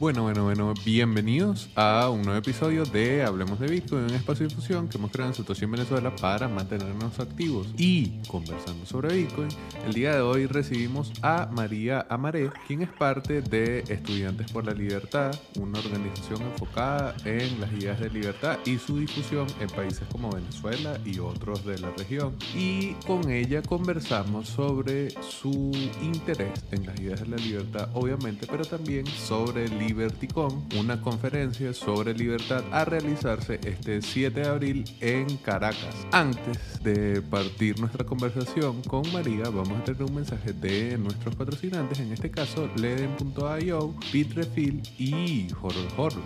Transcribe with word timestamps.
Bueno, 0.00 0.24
bueno, 0.24 0.42
bueno, 0.42 0.74
bienvenidos 0.84 1.68
a 1.76 2.10
un 2.10 2.22
nuevo 2.22 2.36
episodio 2.36 2.84
de 2.84 3.22
Hablemos 3.22 3.60
de 3.60 3.68
Bitcoin, 3.68 4.02
un 4.02 4.10
espacio 4.10 4.44
de 4.44 4.48
difusión 4.48 4.88
que 4.88 4.98
hemos 4.98 5.12
creado 5.12 5.30
en 5.30 5.36
Satoshi 5.36 5.66
en 5.66 5.70
Venezuela 5.70 6.14
para 6.16 6.48
mantenernos 6.48 7.20
activos 7.20 7.68
y 7.78 8.20
conversando 8.26 8.84
sobre 8.86 9.14
Bitcoin. 9.14 9.48
El 9.86 9.92
día 9.92 10.16
de 10.16 10.20
hoy 10.20 10.46
recibimos 10.46 11.12
a 11.22 11.48
María 11.52 12.06
Amaré, 12.10 12.50
quien 12.66 12.82
es 12.82 12.88
parte 12.88 13.40
de 13.40 13.84
Estudiantes 13.88 14.50
por 14.50 14.66
la 14.66 14.74
Libertad, 14.74 15.32
una 15.60 15.78
organización 15.78 16.42
enfocada 16.42 17.14
en 17.24 17.60
las 17.60 17.72
ideas 17.72 18.00
de 18.00 18.10
libertad 18.10 18.58
y 18.64 18.78
su 18.78 18.98
difusión 18.98 19.46
en 19.60 19.68
países 19.68 20.08
como 20.10 20.28
Venezuela 20.30 20.98
y 21.04 21.20
otros 21.20 21.64
de 21.64 21.78
la 21.78 21.92
región. 21.92 22.34
Y 22.52 22.94
con 23.06 23.30
ella 23.30 23.62
conversamos 23.62 24.48
sobre 24.48 25.10
su 25.22 25.70
interés 26.02 26.64
en 26.72 26.84
las 26.84 26.98
ideas 26.98 27.20
de 27.20 27.28
la 27.28 27.36
libertad, 27.36 27.88
obviamente, 27.94 28.48
pero 28.50 28.64
también 28.64 29.06
sobre 29.06 29.66
el 29.66 29.83
LibertyCon, 29.86 30.68
una 30.78 31.00
conferencia 31.00 31.72
sobre 31.72 32.14
libertad 32.14 32.64
a 32.72 32.84
realizarse 32.84 33.60
este 33.64 34.02
7 34.02 34.40
de 34.40 34.48
abril 34.48 34.84
en 35.00 35.36
Caracas. 35.38 36.06
Antes 36.12 36.82
de 36.82 37.20
partir 37.22 37.78
nuestra 37.80 38.04
conversación 38.04 38.82
con 38.82 39.10
María, 39.12 39.44
vamos 39.44 39.80
a 39.80 39.84
tener 39.84 40.02
un 40.02 40.14
mensaje 40.14 40.52
de 40.52 40.98
nuestros 40.98 41.34
patrocinantes, 41.34 42.00
en 42.00 42.12
este 42.12 42.30
caso 42.30 42.68
Leden.io, 42.76 43.94
Bitrefill 44.12 44.82
y 44.98 45.48
Horror 45.60 45.88
Horror. 45.96 46.22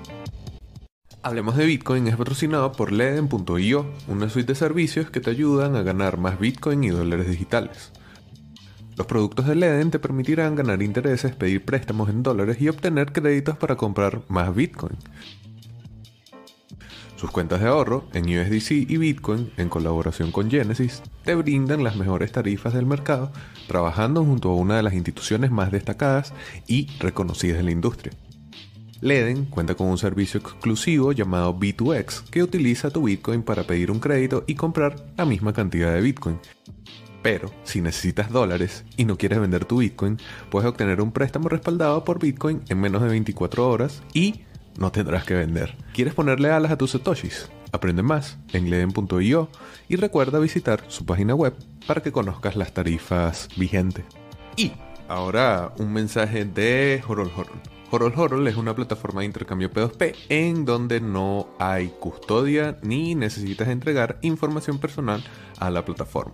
Hablemos 1.23 1.57
de 1.57 1.67
Bitcoin 1.67 2.07
es 2.07 2.17
patrocinado 2.17 2.71
por 2.73 2.93
Leden.io, 2.93 3.87
una 4.07 4.31
suite 4.31 4.53
de 4.53 4.55
servicios 4.55 5.11
que 5.11 5.21
te 5.21 5.31
ayudan 5.31 5.75
a 5.75 5.83
ganar 5.83 6.17
más 6.17 6.39
Bitcoin 6.39 6.85
y 6.85 6.91
dólares 6.91 7.29
digitales. 7.29 7.91
Los 8.99 9.07
productos 9.07 9.47
de 9.47 9.55
Leden 9.55 9.93
te 9.93 10.01
permitirán 10.01 10.57
ganar 10.57 10.83
intereses, 10.83 11.37
pedir 11.37 11.65
préstamos 11.65 12.09
en 12.09 12.25
dólares 12.25 12.61
y 12.61 12.69
obtener 12.69 13.13
créditos 13.13 13.57
para 13.57 13.77
comprar 13.77 14.23
más 14.27 14.53
Bitcoin. 14.53 14.97
Sus 17.15 17.31
cuentas 17.31 17.61
de 17.61 17.69
ahorro 17.69 18.09
en 18.13 18.25
USDC 18.25 18.73
y 18.73 18.97
Bitcoin, 18.97 19.53
en 19.57 19.69
colaboración 19.69 20.33
con 20.33 20.51
Genesis, 20.51 21.01
te 21.25 21.37
brindan 21.37 21.85
las 21.85 21.95
mejores 21.95 22.33
tarifas 22.33 22.75
del 22.75 22.87
mercado, 22.87 23.31
trabajando 23.69 24.25
junto 24.25 24.51
a 24.51 24.57
una 24.57 24.77
de 24.77 24.83
las 24.83 24.95
instituciones 24.95 25.53
más 25.53 25.71
destacadas 25.71 26.33
y 26.67 26.89
reconocidas 26.99 27.59
de 27.59 27.63
la 27.63 27.71
industria. 27.71 28.13
Leden 29.01 29.45
cuenta 29.45 29.77
con 29.77 29.87
un 29.87 29.99
servicio 29.99 30.41
exclusivo 30.41 31.13
llamado 31.13 31.57
B2X 31.57 32.31
que 32.31 32.43
utiliza 32.43 32.91
tu 32.91 33.05
Bitcoin 33.05 33.45
para 33.45 33.63
pedir 33.63 33.93
un 33.93 34.01
crédito 34.01 34.43
y 34.49 34.57
comprar 34.57 34.97
la 35.17 35.25
misma 35.25 35.53
cantidad 35.53 35.95
de 35.95 36.01
Bitcoin. 36.01 36.41
Pero 37.31 37.53
si 37.63 37.83
necesitas 37.83 38.31
dólares 38.31 38.87
y 38.97 39.05
no 39.05 39.19
quieres 39.19 39.39
vender 39.39 39.67
tu 39.67 39.81
Bitcoin, 39.81 40.17
puedes 40.49 40.67
obtener 40.67 41.03
un 41.03 41.13
préstamo 41.13 41.51
respaldado 41.51 42.03
por 42.03 42.19
Bitcoin 42.19 42.63
en 42.71 42.81
menos 42.81 43.03
de 43.03 43.09
24 43.09 43.69
horas 43.69 44.03
y 44.15 44.45
no 44.79 44.93
tendrás 44.93 45.25
que 45.25 45.35
vender. 45.35 45.77
¿Quieres 45.93 46.15
ponerle 46.15 46.51
alas 46.51 46.73
a 46.73 46.79
tus 46.79 46.93
satoshis? 46.93 47.51
Aprende 47.71 48.03
más 48.03 48.39
en 48.55 48.71
leden.io 48.71 49.51
y 49.91 49.97
recuerda 49.97 50.39
visitar 50.39 50.83
su 50.89 51.05
página 51.05 51.35
web 51.35 51.53
para 51.87 52.01
que 52.01 52.13
conozcas 52.13 52.57
las 52.57 52.73
tarifas 52.73 53.51
vigentes. 53.57 54.07
Y 54.57 54.73
ahora 55.07 55.75
un 55.77 55.93
mensaje 55.93 56.47
de 56.47 57.03
Horol 57.07 57.31
Horol. 57.37 57.61
Horol 57.91 58.15
Horol 58.17 58.49
es 58.49 58.57
una 58.57 58.75
plataforma 58.75 59.21
de 59.21 59.27
intercambio 59.27 59.71
P2P 59.71 60.15
en 60.31 60.65
donde 60.65 61.03
no 61.03 61.51
hay 61.59 61.89
custodia 61.89 62.79
ni 62.81 63.15
necesitas 63.15 63.69
entregar 63.69 64.19
información 64.23 64.79
personal 64.79 65.23
a 65.59 65.69
la 65.69 65.85
plataforma. 65.85 66.33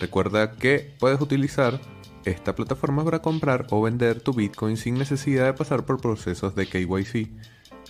Recuerda 0.00 0.52
que 0.52 0.94
puedes 0.98 1.20
utilizar 1.20 1.80
esta 2.24 2.54
plataforma 2.54 3.04
para 3.04 3.20
comprar 3.20 3.66
o 3.70 3.82
vender 3.82 4.20
tu 4.20 4.32
Bitcoin 4.32 4.76
sin 4.76 4.94
necesidad 4.94 5.46
de 5.46 5.52
pasar 5.52 5.84
por 5.84 6.00
procesos 6.00 6.54
de 6.54 6.66
KYC. 6.66 7.30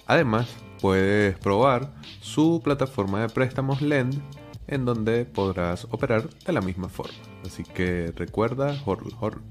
Además, 0.06 0.48
puedes 0.80 1.38
probar 1.38 1.94
su 2.20 2.60
plataforma 2.62 3.22
de 3.22 3.28
préstamos 3.28 3.80
Lend 3.80 4.20
en 4.66 4.84
donde 4.84 5.24
podrás 5.24 5.84
operar 5.90 6.28
de 6.28 6.52
la 6.52 6.60
misma 6.60 6.88
forma. 6.88 7.14
Así 7.44 7.62
que 7.64 8.12
recuerda, 8.16 8.80
horror. 8.86 9.42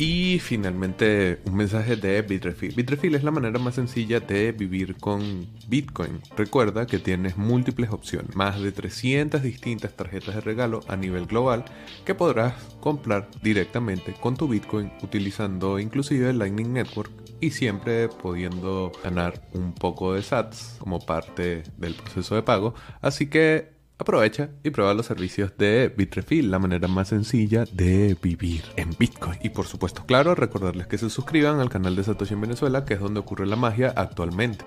Y 0.00 0.38
finalmente 0.38 1.42
un 1.44 1.56
mensaje 1.56 1.94
de 1.94 2.22
Bitrefill. 2.22 2.74
Bitrefill 2.74 3.16
es 3.16 3.22
la 3.22 3.30
manera 3.30 3.58
más 3.58 3.74
sencilla 3.74 4.18
de 4.18 4.50
vivir 4.52 4.96
con 4.96 5.46
Bitcoin. 5.68 6.22
Recuerda 6.38 6.86
que 6.86 6.98
tienes 6.98 7.36
múltiples 7.36 7.90
opciones, 7.90 8.34
más 8.34 8.62
de 8.62 8.72
300 8.72 9.42
distintas 9.42 9.94
tarjetas 9.94 10.36
de 10.36 10.40
regalo 10.40 10.80
a 10.88 10.96
nivel 10.96 11.26
global 11.26 11.66
que 12.06 12.14
podrás 12.14 12.54
comprar 12.80 13.28
directamente 13.42 14.14
con 14.18 14.38
tu 14.38 14.48
Bitcoin 14.48 14.90
utilizando 15.02 15.78
inclusive 15.78 16.30
el 16.30 16.38
Lightning 16.38 16.72
Network 16.72 17.12
y 17.42 17.50
siempre 17.50 18.08
pudiendo 18.08 18.92
ganar 19.04 19.42
un 19.52 19.74
poco 19.74 20.14
de 20.14 20.22
SATs 20.22 20.76
como 20.78 21.00
parte 21.00 21.64
del 21.76 21.92
proceso 21.92 22.36
de 22.36 22.42
pago. 22.42 22.72
Así 23.02 23.26
que 23.26 23.79
Aprovecha 24.00 24.48
y 24.64 24.70
prueba 24.70 24.94
los 24.94 25.04
servicios 25.04 25.58
de 25.58 25.92
Bitrefill, 25.94 26.50
la 26.50 26.58
manera 26.58 26.88
más 26.88 27.08
sencilla 27.08 27.66
de 27.70 28.16
vivir 28.22 28.62
en 28.76 28.88
Bitcoin. 28.98 29.38
Y 29.42 29.50
por 29.50 29.66
supuesto, 29.66 30.06
claro, 30.06 30.34
recordarles 30.34 30.86
que 30.86 30.96
se 30.96 31.10
suscriban 31.10 31.60
al 31.60 31.68
canal 31.68 31.94
de 31.94 32.04
Satoshi 32.04 32.32
en 32.32 32.40
Venezuela, 32.40 32.86
que 32.86 32.94
es 32.94 33.00
donde 33.00 33.20
ocurre 33.20 33.46
la 33.46 33.56
magia 33.56 33.92
actualmente. 33.94 34.64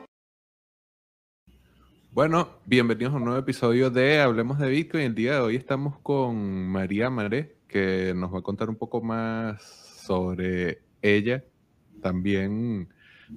Bueno, 2.12 2.60
bienvenidos 2.68 3.16
a 3.16 3.18
un 3.18 3.24
nuevo 3.24 3.40
episodio 3.40 3.90
de 3.90 4.20
Hablemos 4.20 4.60
de 4.60 4.70
Bitcoin. 4.70 5.04
El 5.06 5.16
día 5.16 5.34
de 5.34 5.40
hoy 5.40 5.56
estamos 5.56 5.98
con 6.04 6.68
María 6.68 7.10
Maré, 7.10 7.56
que 7.68 8.14
nos 8.16 8.32
va 8.32 8.38
a 8.38 8.44
contar 8.44 8.70
un 8.70 8.76
poco 8.76 9.02
más 9.02 9.64
sobre 9.64 10.84
ella, 11.02 11.44
también 12.04 12.88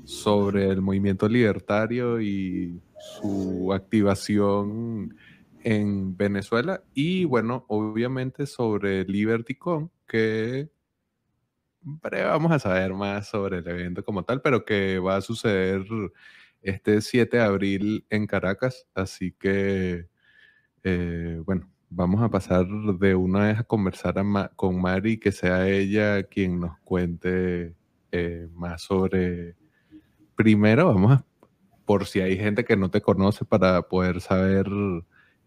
sobre 0.05 0.69
el 0.69 0.83
movimiento 0.83 1.27
libertario 1.27 2.21
y 2.21 2.83
su 2.99 3.73
activación 3.73 5.15
en 5.67 6.17
Venezuela 6.17 6.85
y 6.95 7.25
bueno, 7.25 7.65
obviamente 7.67 8.47
sobre 8.47 9.03
LibertyCon, 9.03 9.91
que 10.07 10.71
vamos 11.83 12.53
a 12.53 12.61
saber 12.61 12.95
más 12.95 13.27
sobre 13.27 13.59
el 13.59 13.67
evento 13.67 14.05
como 14.05 14.23
tal, 14.23 14.41
pero 14.43 14.65
que 14.65 15.01
va 15.01 15.17
a 15.17 15.21
suceder 15.21 15.85
este 16.63 17.01
7 17.01 17.39
de 17.39 17.43
abril 17.43 18.07
en 18.11 18.29
Caracas, 18.29 18.87
así 18.95 19.33
que 19.33 20.09
eh, 20.85 21.43
bueno, 21.45 21.69
vamos 21.91 22.23
a 22.23 22.31
pasar 22.31 22.69
de 22.69 23.17
una 23.17 23.49
vez 23.49 23.59
a 23.59 23.65
conversar 23.65 24.15
con 24.55 24.81
Mari, 24.81 25.19
que 25.19 25.33
sea 25.33 25.69
ella 25.69 26.23
quien 26.23 26.61
nos 26.61 26.79
cuente 26.85 27.75
eh, 28.13 28.49
más 28.55 28.83
sobre, 28.83 29.57
primero 30.37 30.95
vamos 30.95 31.13
a, 31.13 31.25
por 31.85 32.07
si 32.07 32.21
hay 32.21 32.37
gente 32.37 32.65
que 32.65 32.77
no 32.77 32.89
te 32.89 33.01
conoce 33.01 33.45
para 33.45 33.83
poder 33.89 34.21
saber 34.21 34.69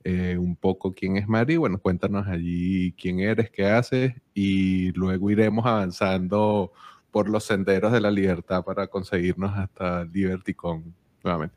eh, 0.03 0.37
un 0.37 0.55
poco 0.55 0.93
quién 0.93 1.17
es 1.17 1.27
Mari. 1.27 1.57
Bueno, 1.57 1.79
cuéntanos 1.79 2.27
allí 2.27 2.93
quién 2.93 3.19
eres, 3.19 3.49
qué 3.49 3.65
haces 3.65 4.13
y 4.33 4.91
luego 4.93 5.29
iremos 5.29 5.65
avanzando 5.65 6.71
por 7.11 7.29
los 7.29 7.43
senderos 7.43 7.91
de 7.91 8.01
la 8.01 8.11
libertad 8.11 8.63
para 8.63 8.87
conseguirnos 8.87 9.57
hasta 9.57 10.05
LibertyCon 10.05 10.93
nuevamente. 11.23 11.55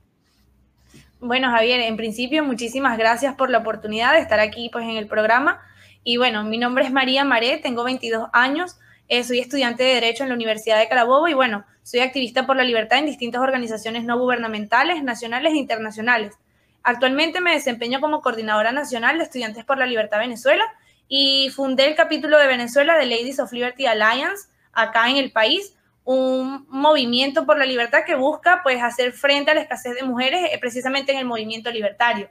Bueno, 1.20 1.50
Javier, 1.50 1.80
en 1.80 1.96
principio 1.96 2.42
muchísimas 2.42 2.98
gracias 2.98 3.36
por 3.36 3.48
la 3.48 3.58
oportunidad 3.58 4.12
de 4.12 4.18
estar 4.18 4.40
aquí 4.40 4.70
pues 4.72 4.84
en 4.84 4.96
el 4.96 5.06
programa. 5.06 5.60
Y 6.02 6.16
bueno, 6.16 6.42
mi 6.42 6.58
nombre 6.58 6.84
es 6.84 6.90
María 6.90 7.24
Maré, 7.24 7.58
tengo 7.58 7.84
22 7.84 8.28
años, 8.32 8.78
eh, 9.08 9.22
soy 9.22 9.38
estudiante 9.38 9.84
de 9.84 9.94
Derecho 9.94 10.24
en 10.24 10.30
la 10.30 10.34
Universidad 10.34 10.80
de 10.80 10.88
Carabobo 10.88 11.28
y 11.28 11.34
bueno, 11.34 11.64
soy 11.84 12.00
activista 12.00 12.44
por 12.44 12.56
la 12.56 12.64
libertad 12.64 12.98
en 12.98 13.06
distintas 13.06 13.40
organizaciones 13.40 14.04
no 14.04 14.18
gubernamentales, 14.18 15.04
nacionales 15.04 15.52
e 15.52 15.58
internacionales. 15.58 16.34
Actualmente 16.84 17.40
me 17.40 17.52
desempeño 17.52 18.00
como 18.00 18.20
coordinadora 18.20 18.72
nacional 18.72 19.18
de 19.18 19.24
Estudiantes 19.24 19.64
por 19.64 19.78
la 19.78 19.86
Libertad 19.86 20.18
Venezuela 20.18 20.64
y 21.08 21.50
fundé 21.50 21.86
el 21.86 21.94
capítulo 21.94 22.38
de 22.38 22.46
Venezuela 22.46 22.96
de 22.96 23.06
Ladies 23.06 23.38
of 23.38 23.52
Liberty 23.52 23.86
Alliance 23.86 24.48
acá 24.72 25.08
en 25.08 25.16
el 25.16 25.30
país, 25.30 25.76
un 26.04 26.66
movimiento 26.68 27.46
por 27.46 27.58
la 27.58 27.66
libertad 27.66 28.00
que 28.04 28.16
busca 28.16 28.60
pues 28.62 28.82
hacer 28.82 29.12
frente 29.12 29.50
a 29.50 29.54
la 29.54 29.60
escasez 29.60 29.94
de 29.94 30.02
mujeres 30.02 30.50
eh, 30.50 30.58
precisamente 30.58 31.12
en 31.12 31.18
el 31.18 31.24
movimiento 31.24 31.70
libertario. 31.70 32.30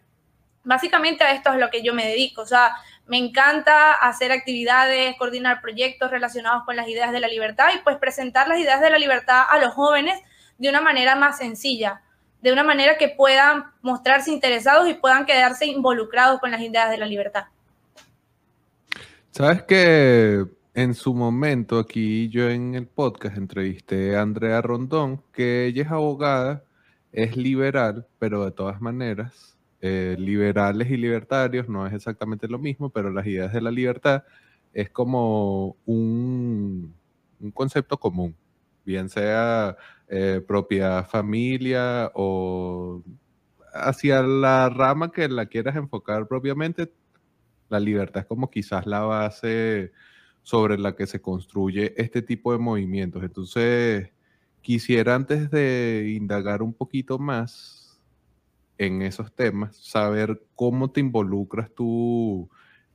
Básicamente 0.64 1.24
a 1.24 1.32
esto 1.32 1.54
es 1.54 1.60
lo 1.60 1.70
que 1.70 1.82
yo 1.82 1.94
me 1.94 2.06
dedico, 2.06 2.42
o 2.42 2.46
sea, 2.46 2.76
me 3.08 3.18
encanta 3.18 3.94
hacer 3.94 4.32
actividades, 4.32 5.16
coordinar 5.18 5.62
proyectos 5.62 6.12
relacionados 6.12 6.64
con 6.66 6.76
las 6.76 6.88
ideas 6.88 7.12
de 7.12 7.20
la 7.20 7.28
libertad 7.28 7.70
y 7.76 7.80
pues 7.80 7.98
presentar 7.98 8.48
las 8.48 8.60
ideas 8.60 8.82
de 8.82 8.90
la 8.90 9.00
libertad 9.00 9.44
a 9.50 9.58
los 9.60 9.74
jóvenes 9.74 10.20
de 10.58 10.70
una 10.70 10.82
manera 10.82 11.16
más 11.16 11.38
sencilla, 11.38 12.02
de 12.42 12.52
una 12.52 12.64
manera 12.64 12.98
que 12.98 13.10
puedan 13.10 13.66
mostrarse 13.82 14.32
interesados 14.32 14.90
y 14.90 14.94
puedan 14.96 15.26
quedarse 15.26 15.66
involucrados 15.66 16.40
con 16.40 16.52
las 16.52 16.62
ideas 16.62 16.90
de 16.90 16.98
la 16.98 17.06
libertad. 17.06 17.46
Sabes 19.32 19.64
que 19.64 20.46
en 20.74 20.94
su 20.94 21.14
momento 21.14 21.80
aquí 21.80 22.30
yo 22.30 22.50
en 22.50 22.76
el 22.76 22.88
podcast 22.88 23.38
entrevisté 23.38 24.16
a 24.16 24.22
Andrea 24.22 24.62
Rondón, 24.62 25.22
que 25.32 25.66
ella 25.68 25.84
es 25.84 25.92
abogada, 25.92 26.64
es 27.12 27.38
liberal, 27.38 28.08
pero 28.20 28.46
de 28.46 28.52
todas 28.52 28.82
maneras, 28.82 29.58
eh, 29.82 30.16
liberales 30.18 30.90
y 30.90 30.98
libertarios 30.98 31.68
no 31.68 31.88
es 31.88 31.94
exactamente 31.94 32.48
lo 32.48 32.60
mismo, 32.60 32.90
pero 32.90 33.10
las 33.10 33.26
ideas 33.26 33.52
de 33.54 33.62
la 33.62 33.72
libertad 33.72 34.24
es 34.74 34.90
como 34.90 35.76
un, 35.86 36.94
un 37.40 37.52
concepto 37.52 37.98
común, 37.98 38.36
bien 38.86 39.10
sea 39.10 39.76
eh, 40.14 40.42
propiedad 40.46 41.08
familia 41.08 42.12
o 42.16 43.02
hacia 43.74 44.22
la 44.22 44.68
rama 44.68 45.10
que 45.10 45.30
la 45.30 45.46
quieras 45.46 45.78
enfocar 45.78 46.28
propiamente, 46.28 46.92
la 47.70 47.80
libertad 47.80 48.24
es 48.24 48.28
como 48.28 48.52
quizás 48.52 48.86
la 48.86 49.00
base 49.00 49.94
sobre 50.42 50.78
la 50.78 50.98
que 50.98 51.08
se 51.08 51.22
construye 51.22 51.94
este 51.96 52.22
tipo 52.22 52.52
de 52.52 52.60
movimientos. 52.60 53.24
Entonces, 53.24 54.12
quisiera 54.60 55.16
antes 55.16 55.50
de 55.50 56.14
indagar 56.14 56.62
un 56.62 56.74
poquito 56.74 57.18
más 57.18 58.02
en 58.78 59.04
esos 59.04 59.34
temas, 59.34 59.78
saber 59.78 60.44
cómo 60.56 60.92
te 60.92 61.00
involucras 61.00 61.72
tú 61.74 62.50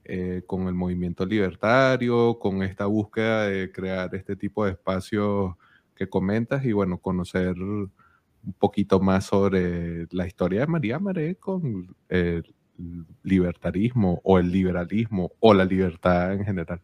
eh, 0.05 0.43
con 0.47 0.69
el 0.69 0.75
movimiento 0.75 1.25
libertario, 1.25 2.39
con 2.39 2.63
esta 2.63 2.85
búsqueda 2.85 3.47
de 3.47 3.73
crear 3.73 4.15
este 4.15 4.37
tipo 4.37 4.67
de 4.67 4.73
espacios 4.73 5.55
que 5.97 6.09
comentas 6.09 6.65
y 6.65 6.73
bueno, 6.73 6.99
conocer 6.99 7.55
un 7.59 7.91
poquito 8.59 9.01
más 9.01 9.25
sobre 9.25 10.07
la 10.11 10.27
historia 10.27 10.61
de 10.61 10.67
María 10.69 10.99
Maré 10.99 11.35
con 11.37 11.97
el 12.09 12.55
libertarismo 13.23 14.21
o 14.23 14.39
el 14.39 14.53
liberalismo 14.53 15.33
o 15.41 15.55
la 15.55 15.65
libertad 15.65 16.33
en 16.33 16.45
general. 16.45 16.81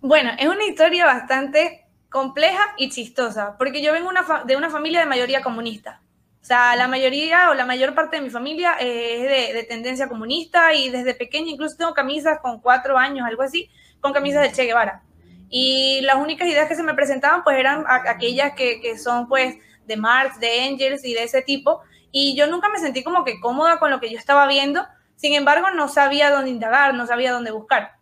Bueno, 0.00 0.30
es 0.38 0.46
una 0.46 0.64
historia 0.64 1.06
bastante 1.06 1.86
compleja 2.08 2.74
y 2.76 2.90
chistosa, 2.90 3.56
porque 3.58 3.82
yo 3.82 3.92
vengo 3.92 4.10
de 4.46 4.56
una 4.56 4.70
familia 4.70 5.00
de 5.00 5.06
mayoría 5.06 5.42
comunista. 5.42 6.00
O 6.40 6.44
sea, 6.44 6.76
la 6.76 6.88
mayoría 6.88 7.50
o 7.50 7.54
la 7.54 7.66
mayor 7.66 7.94
parte 7.94 8.16
de 8.16 8.22
mi 8.22 8.30
familia 8.30 8.74
es 8.80 9.22
de, 9.22 9.52
de, 9.52 9.64
tendencia 9.64 10.08
comunista 10.08 10.72
y 10.72 10.88
desde 10.88 11.14
pequeña 11.14 11.50
incluso 11.50 11.76
tengo 11.76 11.92
camisas 11.92 12.38
con 12.40 12.60
cuatro 12.60 12.96
años, 12.96 13.26
algo 13.26 13.42
así, 13.42 13.70
con 14.00 14.12
camisas 14.12 14.42
de 14.42 14.52
Che 14.52 14.64
Guevara. 14.64 15.02
Y 15.48 16.00
las 16.02 16.16
únicas 16.16 16.48
ideas 16.48 16.68
que 16.68 16.74
se 16.74 16.82
me 16.82 16.94
presentaban 16.94 17.42
pues 17.42 17.58
eran 17.58 17.84
aquellas 17.88 18.52
que, 18.54 18.80
que 18.80 18.98
son 18.98 19.28
pues 19.28 19.56
de 19.86 19.96
Marx, 19.96 20.38
de 20.38 20.66
Engels 20.66 21.04
y 21.04 21.14
de 21.14 21.24
ese 21.24 21.42
tipo. 21.42 21.80
Y 22.10 22.36
yo 22.36 22.46
nunca 22.46 22.68
me 22.68 22.78
sentí 22.78 23.02
como 23.02 23.24
que 23.24 23.40
cómoda 23.40 23.78
con 23.78 23.90
lo 23.90 24.00
que 24.00 24.10
yo 24.10 24.18
estaba 24.18 24.46
viendo. 24.46 24.86
Sin 25.16 25.34
embargo, 25.34 25.70
no 25.70 25.88
sabía 25.88 26.30
dónde 26.30 26.50
indagar, 26.50 26.94
no 26.94 27.06
sabía 27.06 27.32
dónde 27.32 27.50
buscar. 27.50 27.98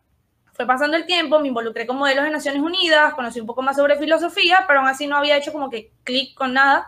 Fue 0.52 0.66
pasando 0.66 0.96
el 0.96 1.06
tiempo, 1.06 1.38
me 1.38 1.48
involucré 1.48 1.86
con 1.86 1.98
modelos 1.98 2.24
de 2.24 2.30
Naciones 2.30 2.62
Unidas, 2.62 3.14
conocí 3.14 3.40
un 3.40 3.46
poco 3.46 3.62
más 3.62 3.76
sobre 3.76 3.98
filosofía, 3.98 4.64
pero 4.66 4.80
aún 4.80 4.88
así 4.88 5.06
no 5.06 5.16
había 5.16 5.36
hecho 5.36 5.52
como 5.52 5.70
que 5.70 5.92
clic 6.02 6.34
con 6.34 6.54
nada. 6.54 6.86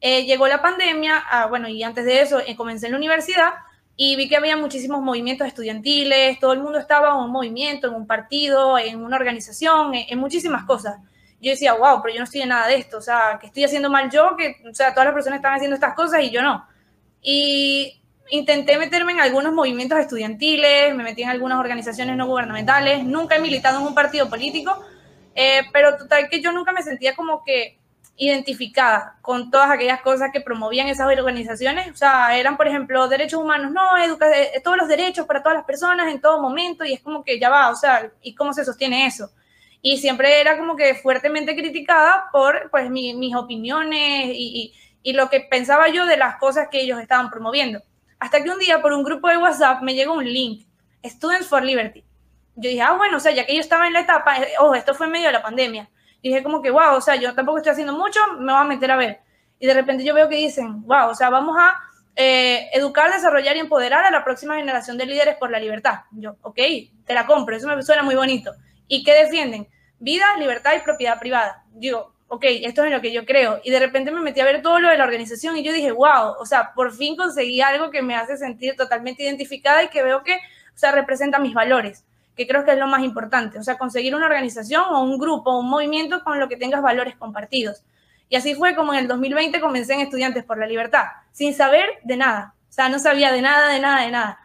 Eh, 0.00 0.24
llegó 0.24 0.46
la 0.46 0.62
pandemia, 0.62 1.22
ah, 1.28 1.46
bueno, 1.46 1.68
y 1.68 1.82
antes 1.82 2.04
de 2.04 2.22
eso 2.22 2.40
eh, 2.40 2.56
comencé 2.56 2.86
en 2.86 2.92
la 2.92 2.98
universidad 2.98 3.52
y 4.02 4.16
vi 4.16 4.30
que 4.30 4.36
había 4.36 4.56
muchísimos 4.56 5.02
movimientos 5.02 5.46
estudiantiles, 5.46 6.40
todo 6.40 6.54
el 6.54 6.60
mundo 6.60 6.78
estaba 6.78 7.10
en 7.10 7.16
un 7.16 7.30
movimiento, 7.30 7.86
en 7.86 7.92
un 7.92 8.06
partido, 8.06 8.78
en 8.78 9.04
una 9.04 9.16
organización, 9.16 9.92
en, 9.94 10.18
muchísimas 10.18 10.64
cosas. 10.64 10.96
Yo 11.38 11.50
decía, 11.50 11.74
wow, 11.74 12.00
pero 12.00 12.14
yo 12.14 12.20
no 12.20 12.24
estoy 12.24 12.40
en 12.40 12.48
nada 12.48 12.66
de 12.66 12.76
esto, 12.76 12.96
o 12.96 13.02
sea, 13.02 13.36
que 13.38 13.48
estoy 13.48 13.64
haciendo 13.64 13.90
mal 13.90 14.10
yo, 14.10 14.36
que, 14.38 14.56
o 14.66 14.74
sea, 14.74 14.94
todas 14.94 15.04
las 15.04 15.12
personas 15.12 15.36
están 15.36 15.52
haciendo 15.52 15.74
estas 15.74 15.92
cosas 15.92 16.22
y 16.22 16.30
yo 16.30 16.40
no. 16.40 16.66
Y 17.20 18.00
intenté 18.30 18.78
meterme 18.78 19.12
en 19.12 19.20
algunos 19.20 19.52
movimientos 19.52 19.98
estudiantiles, 19.98 20.94
me 20.94 21.04
metí 21.04 21.22
en 21.22 21.28
algunas 21.28 21.58
organizaciones 21.58 22.16
no 22.16 22.26
gubernamentales, 22.26 23.04
nunca 23.04 23.36
he 23.36 23.38
militado 23.38 23.80
en 23.80 23.86
un 23.86 23.94
partido 23.94 24.30
político, 24.30 24.82
eh, 25.34 25.64
pero 25.74 25.98
total 25.98 26.30
que 26.30 26.40
yo 26.40 26.52
nunca 26.52 26.72
me 26.72 26.82
sentía 26.82 27.14
como 27.14 27.44
que 27.44 27.78
identificada 28.20 29.16
con 29.22 29.50
todas 29.50 29.70
aquellas 29.70 30.02
cosas 30.02 30.28
que 30.30 30.42
promovían 30.42 30.88
esas 30.88 31.06
organizaciones. 31.06 31.90
O 31.90 31.96
sea, 31.96 32.36
eran, 32.38 32.58
por 32.58 32.68
ejemplo, 32.68 33.08
derechos 33.08 33.40
humanos, 33.40 33.72
no, 33.72 33.96
educa 33.96 34.30
eh, 34.30 34.60
todos 34.62 34.76
los 34.76 34.88
derechos 34.88 35.26
para 35.26 35.42
todas 35.42 35.56
las 35.56 35.64
personas 35.64 36.12
en 36.12 36.20
todo 36.20 36.40
momento, 36.40 36.84
y 36.84 36.92
es 36.92 37.00
como 37.00 37.24
que 37.24 37.40
ya 37.40 37.48
va, 37.48 37.70
o 37.70 37.76
sea, 37.76 38.12
¿y 38.20 38.34
cómo 38.34 38.52
se 38.52 38.66
sostiene 38.66 39.06
eso? 39.06 39.30
Y 39.80 39.96
siempre 39.96 40.38
era 40.38 40.58
como 40.58 40.76
que 40.76 40.94
fuertemente 40.96 41.56
criticada 41.56 42.26
por 42.30 42.70
pues, 42.70 42.90
mis 42.90 43.34
opiniones 43.34 44.32
y, 44.34 44.74
lo 45.14 45.30
que 45.30 45.40
pensaba 45.40 45.88
yo 45.88 46.04
de 46.04 46.18
las 46.18 46.36
cosas 46.36 46.68
que 46.70 46.82
ellos 46.82 47.00
estaban 47.00 47.30
promoviendo. 47.30 47.82
Hasta 48.18 48.44
que 48.44 48.50
un 48.50 48.58
día 48.58 48.82
por 48.82 48.92
un 48.92 49.02
grupo 49.02 49.28
de 49.28 49.38
WhatsApp 49.38 49.80
me 49.80 49.94
llegó 49.94 50.12
un 50.12 50.30
link, 50.30 50.66
Students 51.02 51.48
for 51.48 51.64
Liberty. 51.64 52.04
Yo 52.54 52.68
dije, 52.68 52.82
ah, 52.82 52.92
bueno, 52.92 53.16
o 53.16 53.20
sea, 53.20 53.32
ya 53.32 53.46
que 53.46 53.54
yo 53.54 53.60
estaba 53.62 53.86
en 53.86 53.94
la 53.94 54.00
etapa, 54.00 54.36
oh, 54.58 54.74
esto 54.74 54.94
fue 54.94 55.06
en 55.06 55.12
medio 55.12 55.28
de 55.28 55.32
la 55.32 55.42
pandemia 55.42 55.88
dije 56.22 56.42
como 56.42 56.62
que, 56.62 56.70
wow, 56.70 56.94
o 56.96 57.00
sea, 57.00 57.16
yo 57.16 57.34
tampoco 57.34 57.58
estoy 57.58 57.72
haciendo 57.72 57.92
mucho, 57.92 58.20
me 58.38 58.52
voy 58.52 58.62
a 58.62 58.64
meter 58.64 58.90
a 58.90 58.96
ver. 58.96 59.20
Y 59.58 59.66
de 59.66 59.74
repente 59.74 60.04
yo 60.04 60.14
veo 60.14 60.28
que 60.28 60.36
dicen, 60.36 60.82
wow, 60.86 61.08
o 61.10 61.14
sea, 61.14 61.30
vamos 61.30 61.56
a 61.58 61.80
eh, 62.16 62.68
educar, 62.72 63.12
desarrollar 63.12 63.56
y 63.56 63.60
empoderar 63.60 64.04
a 64.04 64.10
la 64.10 64.24
próxima 64.24 64.56
generación 64.56 64.98
de 64.98 65.06
líderes 65.06 65.36
por 65.36 65.50
la 65.50 65.58
libertad. 65.58 66.00
Yo, 66.12 66.36
ok, 66.42 66.58
te 67.04 67.14
la 67.14 67.26
compro, 67.26 67.56
eso 67.56 67.68
me 67.68 67.82
suena 67.82 68.02
muy 68.02 68.14
bonito. 68.14 68.52
¿Y 68.88 69.04
qué 69.04 69.14
defienden? 69.14 69.68
Vida, 69.98 70.36
libertad 70.38 70.72
y 70.76 70.80
propiedad 70.80 71.18
privada. 71.20 71.64
Digo, 71.72 72.14
ok, 72.28 72.44
esto 72.62 72.84
es 72.84 72.90
lo 72.90 73.00
que 73.00 73.12
yo 73.12 73.26
creo. 73.26 73.60
Y 73.64 73.70
de 73.70 73.78
repente 73.78 74.10
me 74.10 74.20
metí 74.20 74.40
a 74.40 74.44
ver 74.44 74.62
todo 74.62 74.80
lo 74.80 74.88
de 74.88 74.98
la 74.98 75.04
organización 75.04 75.56
y 75.56 75.62
yo 75.62 75.72
dije, 75.72 75.92
wow, 75.92 76.36
o 76.38 76.46
sea, 76.46 76.72
por 76.74 76.92
fin 76.92 77.16
conseguí 77.16 77.60
algo 77.60 77.90
que 77.90 78.02
me 78.02 78.16
hace 78.16 78.36
sentir 78.36 78.76
totalmente 78.76 79.22
identificada 79.22 79.82
y 79.82 79.88
que 79.88 80.02
veo 80.02 80.22
que, 80.22 80.34
o 80.34 80.78
sea, 80.78 80.92
representa 80.92 81.38
mis 81.38 81.54
valores 81.54 82.04
que 82.36 82.46
creo 82.46 82.64
que 82.64 82.72
es 82.72 82.78
lo 82.78 82.86
más 82.86 83.02
importante, 83.02 83.58
o 83.58 83.62
sea, 83.62 83.76
conseguir 83.76 84.14
una 84.14 84.26
organización 84.26 84.84
o 84.88 85.02
un 85.02 85.18
grupo, 85.18 85.58
un 85.58 85.68
movimiento 85.68 86.22
con 86.24 86.38
lo 86.38 86.48
que 86.48 86.56
tengas 86.56 86.82
valores 86.82 87.16
compartidos. 87.16 87.82
Y 88.28 88.36
así 88.36 88.54
fue 88.54 88.74
como 88.74 88.94
en 88.94 89.00
el 89.00 89.08
2020 89.08 89.60
comencé 89.60 89.94
en 89.94 90.00
Estudiantes 90.00 90.44
por 90.44 90.58
la 90.58 90.66
Libertad, 90.66 91.04
sin 91.32 91.54
saber 91.54 91.84
de 92.04 92.16
nada, 92.16 92.54
o 92.68 92.72
sea, 92.72 92.88
no 92.88 92.98
sabía 92.98 93.32
de 93.32 93.42
nada, 93.42 93.72
de 93.72 93.80
nada, 93.80 94.02
de 94.02 94.10
nada. 94.10 94.38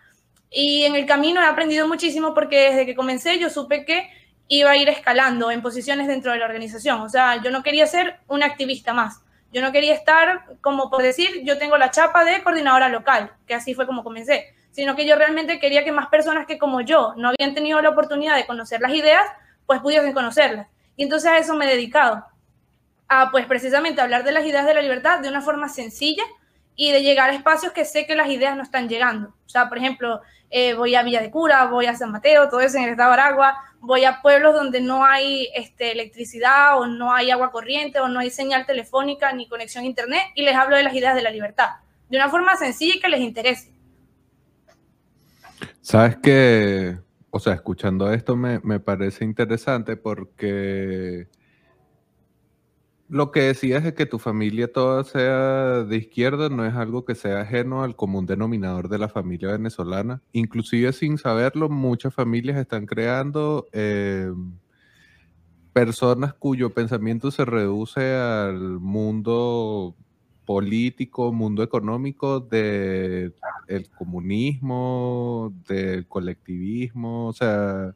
Y 0.50 0.84
en 0.84 0.96
el 0.96 1.06
camino 1.06 1.42
he 1.42 1.46
aprendido 1.46 1.88
muchísimo 1.88 2.34
porque 2.34 2.70
desde 2.70 2.86
que 2.86 2.96
comencé 2.96 3.38
yo 3.40 3.50
supe 3.50 3.86
que 3.86 4.10
iba 4.48 4.72
a 4.72 4.78
ir 4.78 4.90
escalando 4.90 5.52
en 5.52 5.62
posiciones 5.62 6.08
dentro 6.08 6.32
de 6.32 6.40
la 6.40 6.46
organización, 6.46 7.02
o 7.02 7.10
sea, 7.10 7.42
yo 7.42 7.52
no 7.52 7.64
quería 7.64 7.88
ser 7.88 8.20
un 8.28 8.44
activista 8.44 8.94
más. 8.94 9.22
Yo 9.52 9.62
no 9.62 9.72
quería 9.72 9.94
estar, 9.94 10.44
como 10.60 10.90
por 10.90 11.02
decir, 11.02 11.44
yo 11.44 11.58
tengo 11.58 11.78
la 11.78 11.90
chapa 11.90 12.26
de 12.26 12.44
coordinadora 12.44 12.90
local, 12.90 13.32
que 13.48 13.54
así 13.54 13.74
fue 13.74 13.86
como 13.86 14.04
comencé 14.04 14.54
sino 14.76 14.94
que 14.98 15.08
yo 15.08 15.16
realmente 15.16 15.58
quería 15.58 15.86
que 15.86 15.94
más 15.94 16.08
personas 16.08 16.46
que 16.46 16.58
como 16.58 16.82
yo 16.82 17.14
no 17.16 17.30
habían 17.30 17.56
tenido 17.56 17.82
la 17.82 17.92
oportunidad 17.92 18.36
de 18.36 18.46
conocer 18.46 18.82
las 18.82 18.94
ideas, 18.94 19.24
pues 19.66 19.80
pudiesen 19.80 20.12
conocerlas. 20.12 20.68
Y 20.98 21.04
entonces 21.04 21.32
a 21.32 21.38
eso 21.38 21.56
me 21.56 21.64
he 21.64 21.70
dedicado, 21.70 22.26
a 23.08 23.32
pues 23.32 23.46
precisamente 23.46 24.02
hablar 24.02 24.26
de 24.26 24.34
las 24.34 24.46
ideas 24.46 24.66
de 24.66 24.74
la 24.74 24.82
libertad 24.82 25.20
de 25.22 25.30
una 25.30 25.42
forma 25.42 25.70
sencilla 25.70 26.24
y 26.76 26.92
de 26.92 27.04
llegar 27.04 27.30
a 27.30 27.34
espacios 27.34 27.72
que 27.72 27.86
sé 27.86 28.06
que 28.06 28.18
las 28.18 28.28
ideas 28.28 28.58
no 28.58 28.64
están 28.64 28.90
llegando. 28.90 29.30
O 29.46 29.50
sea, 29.50 29.70
por 29.70 29.78
ejemplo, 29.78 30.20
eh, 30.50 30.74
voy 30.74 30.94
a 30.94 31.04
Villa 31.04 31.22
de 31.22 31.32
Cura, 31.32 31.68
voy 31.68 31.86
a 31.86 31.96
San 31.96 32.12
Mateo, 32.12 32.50
todo 32.50 32.60
eso 32.60 32.78
en 32.78 32.84
el 32.84 32.90
estado 32.90 33.14
Aragua, 33.14 33.56
voy 33.80 34.04
a 34.04 34.22
pueblos 34.22 34.56
donde 34.56 34.82
no 34.82 35.06
hay 35.06 35.48
este, 35.56 35.94
electricidad 35.94 36.78
o 36.78 36.86
no 36.86 37.14
hay 37.14 37.32
agua 37.32 37.50
corriente 37.50 38.02
o 38.02 38.10
no 38.10 38.20
hay 38.20 38.30
señal 38.30 38.66
telefónica 38.66 39.32
ni 39.32 39.48
conexión 39.48 39.86
a 39.86 39.88
internet 39.88 40.24
y 40.36 40.44
les 40.44 40.56
hablo 40.56 40.76
de 40.76 40.84
las 40.84 40.94
ideas 40.94 41.16
de 41.16 41.22
la 41.22 41.30
libertad, 41.30 41.76
de 42.10 42.18
una 42.18 42.28
forma 42.28 42.58
sencilla 42.58 42.96
y 42.96 43.00
que 43.00 43.08
les 43.08 43.22
interese. 43.22 43.75
Sabes 45.86 46.18
que, 46.18 46.98
o 47.30 47.40
sea, 47.40 47.54
escuchando 47.54 48.12
esto 48.12 48.36
me, 48.36 48.60
parece 48.80 49.24
interesante 49.24 49.96
porque 49.96 51.28
lo 53.08 53.30
que 53.32 53.42
decías 53.42 53.84
de 53.84 53.94
que 53.94 54.08
tu 54.08 54.18
familia 54.18 54.74
toda 54.74 55.04
sea 55.04 55.84
de 55.84 55.98
izquierda 55.98 56.50
no 56.50 56.66
es 56.66 56.74
algo 56.74 57.06
que 57.06 57.14
sea 57.14 57.42
ajeno 57.42 57.84
al 57.84 57.96
común 57.96 58.26
denominador 58.26 58.90
de 58.90 58.98
la 58.98 59.10
familia 59.10 59.52
venezolana. 59.52 60.24
Inclusive 60.32 60.92
sin 60.92 61.20
saberlo, 61.20 61.70
muchas 61.70 62.16
familias 62.16 62.58
están 62.58 62.88
creando 62.88 63.68
eh, 63.72 64.34
personas 65.72 66.34
cuyo 66.34 66.74
pensamiento 66.74 67.30
se 67.30 67.46
reduce 67.46 68.16
al 68.16 68.80
mundo 68.80 69.96
político, 70.46 71.34
mundo 71.34 71.64
económico 71.64 72.40
del 72.40 73.34
el 73.68 73.90
comunismo, 73.90 75.54
del 75.68 76.08
colectivismo, 76.08 77.28
o 77.28 77.34
sea, 77.34 77.96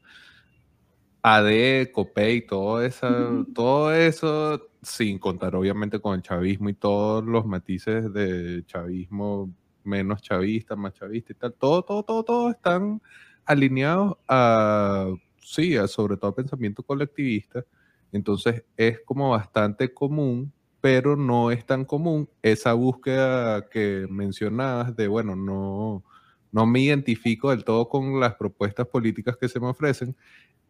AD, 1.22 1.92
COPEI, 1.92 2.48
todo, 2.48 2.82
esa, 2.82 3.10
todo 3.54 3.94
eso, 3.94 4.62
sin 4.82 5.20
contar 5.20 5.56
obviamente 5.56 6.00
con 6.00 6.16
el 6.16 6.22
chavismo 6.22 6.70
y 6.70 6.74
todos 6.74 7.24
los 7.24 7.46
matices 7.46 8.12
de 8.14 8.64
chavismo 8.66 9.54
menos 9.84 10.22
chavista, 10.22 10.76
más 10.76 10.94
chavista 10.94 11.34
y 11.34 11.36
tal, 11.36 11.54
todo, 11.54 11.84
todo, 11.84 12.04
todo, 12.04 12.24
todo 12.24 12.50
están 12.52 13.02
alineados 13.46 14.18
a, 14.28 15.08
sí, 15.42 15.76
a 15.76 15.88
sobre 15.88 16.18
todo 16.18 16.36
pensamiento 16.36 16.84
colectivista. 16.84 17.66
Entonces 18.12 18.64
es 18.78 19.02
como 19.02 19.32
bastante 19.32 19.94
común 19.94 20.52
pero 20.82 21.16
no 21.16 21.52
es 21.52 21.66
tan 21.66 21.86
común 21.86 22.30
esa 22.42 22.74
búsqueda 22.74 23.68
que 23.70 24.08
mencionabas 24.10 24.96
de, 24.96 25.08
bueno, 25.08 25.36
no, 25.36 26.04
no 26.52 26.66
me 26.66 26.82
identifico 26.82 27.50
del 27.52 27.64
todo 27.64 27.90
con 27.90 28.20
las 28.20 28.36
propuestas 28.36 28.88
políticas 28.88 29.38
que 29.38 29.50
se 29.50 29.60
me 29.60 29.68
ofrecen, 29.68 30.16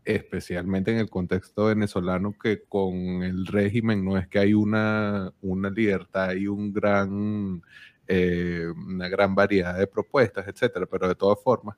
especialmente 0.05 0.91
en 0.91 0.97
el 0.97 1.09
contexto 1.09 1.65
venezolano, 1.65 2.33
que 2.41 2.63
con 2.63 3.23
el 3.23 3.45
régimen 3.45 4.03
no 4.03 4.17
es 4.17 4.27
que 4.27 4.39
hay 4.39 4.53
una, 4.53 5.33
una 5.41 5.69
libertad 5.69 6.33
y 6.33 6.47
un 6.47 6.73
gran, 6.73 7.61
eh, 8.07 8.65
una 8.75 9.09
gran 9.09 9.35
variedad 9.35 9.77
de 9.77 9.87
propuestas, 9.87 10.47
etcétera, 10.47 10.87
pero 10.87 11.07
de 11.07 11.15
todas 11.15 11.39
formas, 11.43 11.77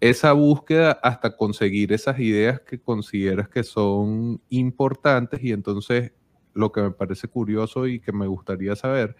esa 0.00 0.32
búsqueda 0.32 0.92
hasta 1.02 1.36
conseguir 1.36 1.92
esas 1.92 2.18
ideas 2.18 2.60
que 2.62 2.80
consideras 2.80 3.48
que 3.48 3.62
son 3.62 4.40
importantes 4.48 5.42
y 5.42 5.52
entonces 5.52 6.12
lo 6.54 6.72
que 6.72 6.82
me 6.82 6.90
parece 6.90 7.28
curioso 7.28 7.86
y 7.86 8.00
que 8.00 8.12
me 8.12 8.26
gustaría 8.26 8.76
saber 8.76 9.16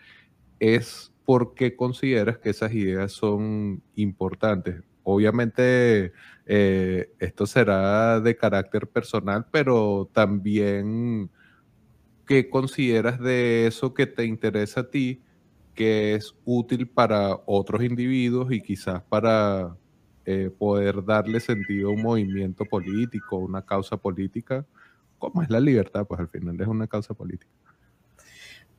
es 0.58 1.12
por 1.24 1.54
qué 1.54 1.76
consideras 1.76 2.38
que 2.38 2.50
esas 2.50 2.72
ideas 2.74 3.12
son 3.12 3.82
importantes. 3.94 4.82
Obviamente 5.02 6.12
eh, 6.46 7.12
esto 7.18 7.46
será 7.46 8.20
de 8.20 8.36
carácter 8.36 8.86
personal, 8.86 9.46
pero 9.50 10.08
también 10.12 11.30
qué 12.26 12.48
consideras 12.48 13.18
de 13.18 13.66
eso 13.66 13.94
que 13.94 14.06
te 14.06 14.24
interesa 14.24 14.80
a 14.80 14.90
ti, 14.90 15.22
que 15.74 16.14
es 16.14 16.34
útil 16.44 16.88
para 16.88 17.40
otros 17.46 17.82
individuos 17.82 18.52
y 18.52 18.60
quizás 18.60 19.02
para 19.02 19.76
eh, 20.26 20.50
poder 20.56 21.04
darle 21.04 21.40
sentido 21.40 21.88
a 21.88 21.92
un 21.92 22.02
movimiento 22.02 22.64
político, 22.64 23.36
una 23.36 23.62
causa 23.62 23.96
política, 23.96 24.66
como 25.20 25.42
es 25.42 25.50
la 25.50 25.60
libertad, 25.60 26.04
pues 26.04 26.18
al 26.18 26.28
final 26.28 26.60
es 26.60 26.66
una 26.66 26.88
causa 26.88 27.14
política. 27.14 27.52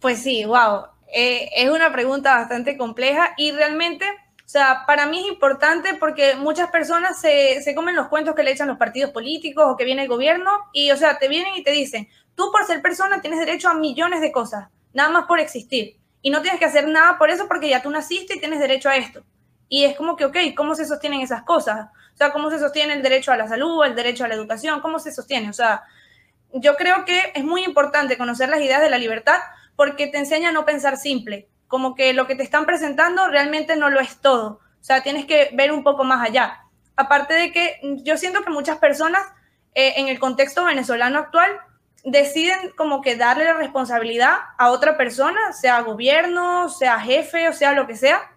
Pues 0.02 0.20
sí, 0.20 0.44
wow. 0.44 0.88
Eh, 1.14 1.50
es 1.56 1.70
una 1.70 1.94
pregunta 1.94 2.36
bastante 2.36 2.78
compleja 2.78 3.34
y 3.38 3.52
realmente, 3.52 4.06
o 4.06 4.50
sea, 4.50 4.84
para 4.86 5.06
mí 5.06 5.20
es 5.20 5.28
importante 5.28 5.94
porque 5.96 6.36
muchas 6.36 6.70
personas 6.70 7.22
se, 7.22 7.62
se 7.62 7.74
comen 7.76 7.96
los 7.96 8.08
cuentos 8.08 8.36
que 8.36 8.44
le 8.44 8.52
echan 8.52 8.68
los 8.68 8.78
partidos 8.78 9.12
políticos 9.12 9.64
o 9.68 9.78
que 9.78 9.86
viene 9.86 10.02
el 10.02 10.08
gobierno 10.10 10.52
y, 10.74 10.92
o 10.92 10.98
sea, 10.98 11.18
te 11.20 11.30
vienen 11.30 11.56
y 11.56 11.64
te 11.64 11.72
dicen, 11.72 12.10
tú 12.36 12.52
por 12.52 12.66
ser 12.66 12.82
persona 12.82 13.22
tienes 13.22 13.40
derecho 13.40 13.70
a 13.70 13.74
millones 13.74 14.22
de 14.22 14.32
cosas, 14.32 14.68
nada 14.94 15.10
más 15.10 15.26
por 15.26 15.40
existir. 15.40 15.98
Y 16.22 16.30
no 16.30 16.42
tienes 16.42 16.60
que 16.60 16.66
hacer 16.66 16.88
nada 16.88 17.18
por 17.18 17.30
eso 17.30 17.48
porque 17.48 17.70
ya 17.70 17.82
tú 17.82 17.90
naciste 17.90 18.36
y 18.36 18.40
tienes 18.40 18.60
derecho 18.60 18.90
a 18.90 18.96
esto. 18.96 19.24
Y 19.68 19.86
es 19.86 19.96
como 19.96 20.16
que, 20.16 20.26
ok, 20.26 20.38
¿cómo 20.56 20.76
se 20.76 20.86
sostienen 20.86 21.22
esas 21.22 21.44
cosas? 21.44 21.90
O 22.14 22.18
sea, 22.18 22.32
¿cómo 22.32 22.50
se 22.50 22.60
sostiene 22.60 22.94
el 22.94 23.02
derecho 23.02 23.32
a 23.32 23.38
la 23.38 23.48
salud, 23.48 23.84
el 23.86 23.96
derecho 23.96 24.26
a 24.26 24.28
la 24.28 24.36
educación? 24.36 24.82
¿Cómo 24.82 25.00
se 25.00 25.12
sostiene? 25.12 25.50
O 25.50 25.54
sea, 25.54 25.84
yo 26.54 26.76
creo 26.76 27.06
que 27.06 27.32
es 27.36 27.44
muy 27.44 27.64
importante 27.64 28.18
conocer 28.18 28.50
las 28.50 28.62
ideas 28.62 28.82
de 28.82 28.90
la 28.90 28.98
libertad 28.98 29.40
porque 29.76 30.08
te 30.08 30.18
enseña 30.18 30.50
a 30.50 30.52
no 30.52 30.66
pensar 30.66 30.98
simple, 30.98 31.50
como 31.68 31.96
que 31.96 32.14
lo 32.14 32.28
que 32.28 32.36
te 32.36 32.44
están 32.44 32.66
presentando 32.66 33.28
realmente 33.28 33.76
no 33.76 33.90
lo 33.90 34.00
es 34.00 34.20
todo. 34.20 34.60
O 34.80 34.84
sea, 34.84 35.04
tienes 35.04 35.26
que 35.26 35.50
ver 35.54 35.72
un 35.72 35.84
poco 35.84 36.04
más 36.04 36.28
allá. 36.28 36.62
Aparte 36.96 37.34
de 37.34 37.52
que 37.52 37.80
yo 38.04 38.18
siento 38.18 38.44
que 38.44 38.52
muchas 38.52 38.78
personas 38.78 39.22
eh, 39.74 39.94
en 39.98 40.08
el 40.08 40.20
contexto 40.20 40.66
venezolano 40.66 41.20
actual 41.20 41.50
deciden 42.04 42.72
como 42.76 43.02
que 43.02 43.16
darle 43.16 43.46
la 43.46 43.54
responsabilidad 43.54 44.38
a 44.58 44.72
otra 44.72 44.98
persona, 44.98 45.54
sea 45.54 45.82
gobierno, 45.82 46.68
sea 46.70 47.00
jefe, 47.00 47.48
o 47.48 47.54
sea 47.54 47.74
lo 47.74 47.88
que 47.88 47.96
sea, 47.96 48.32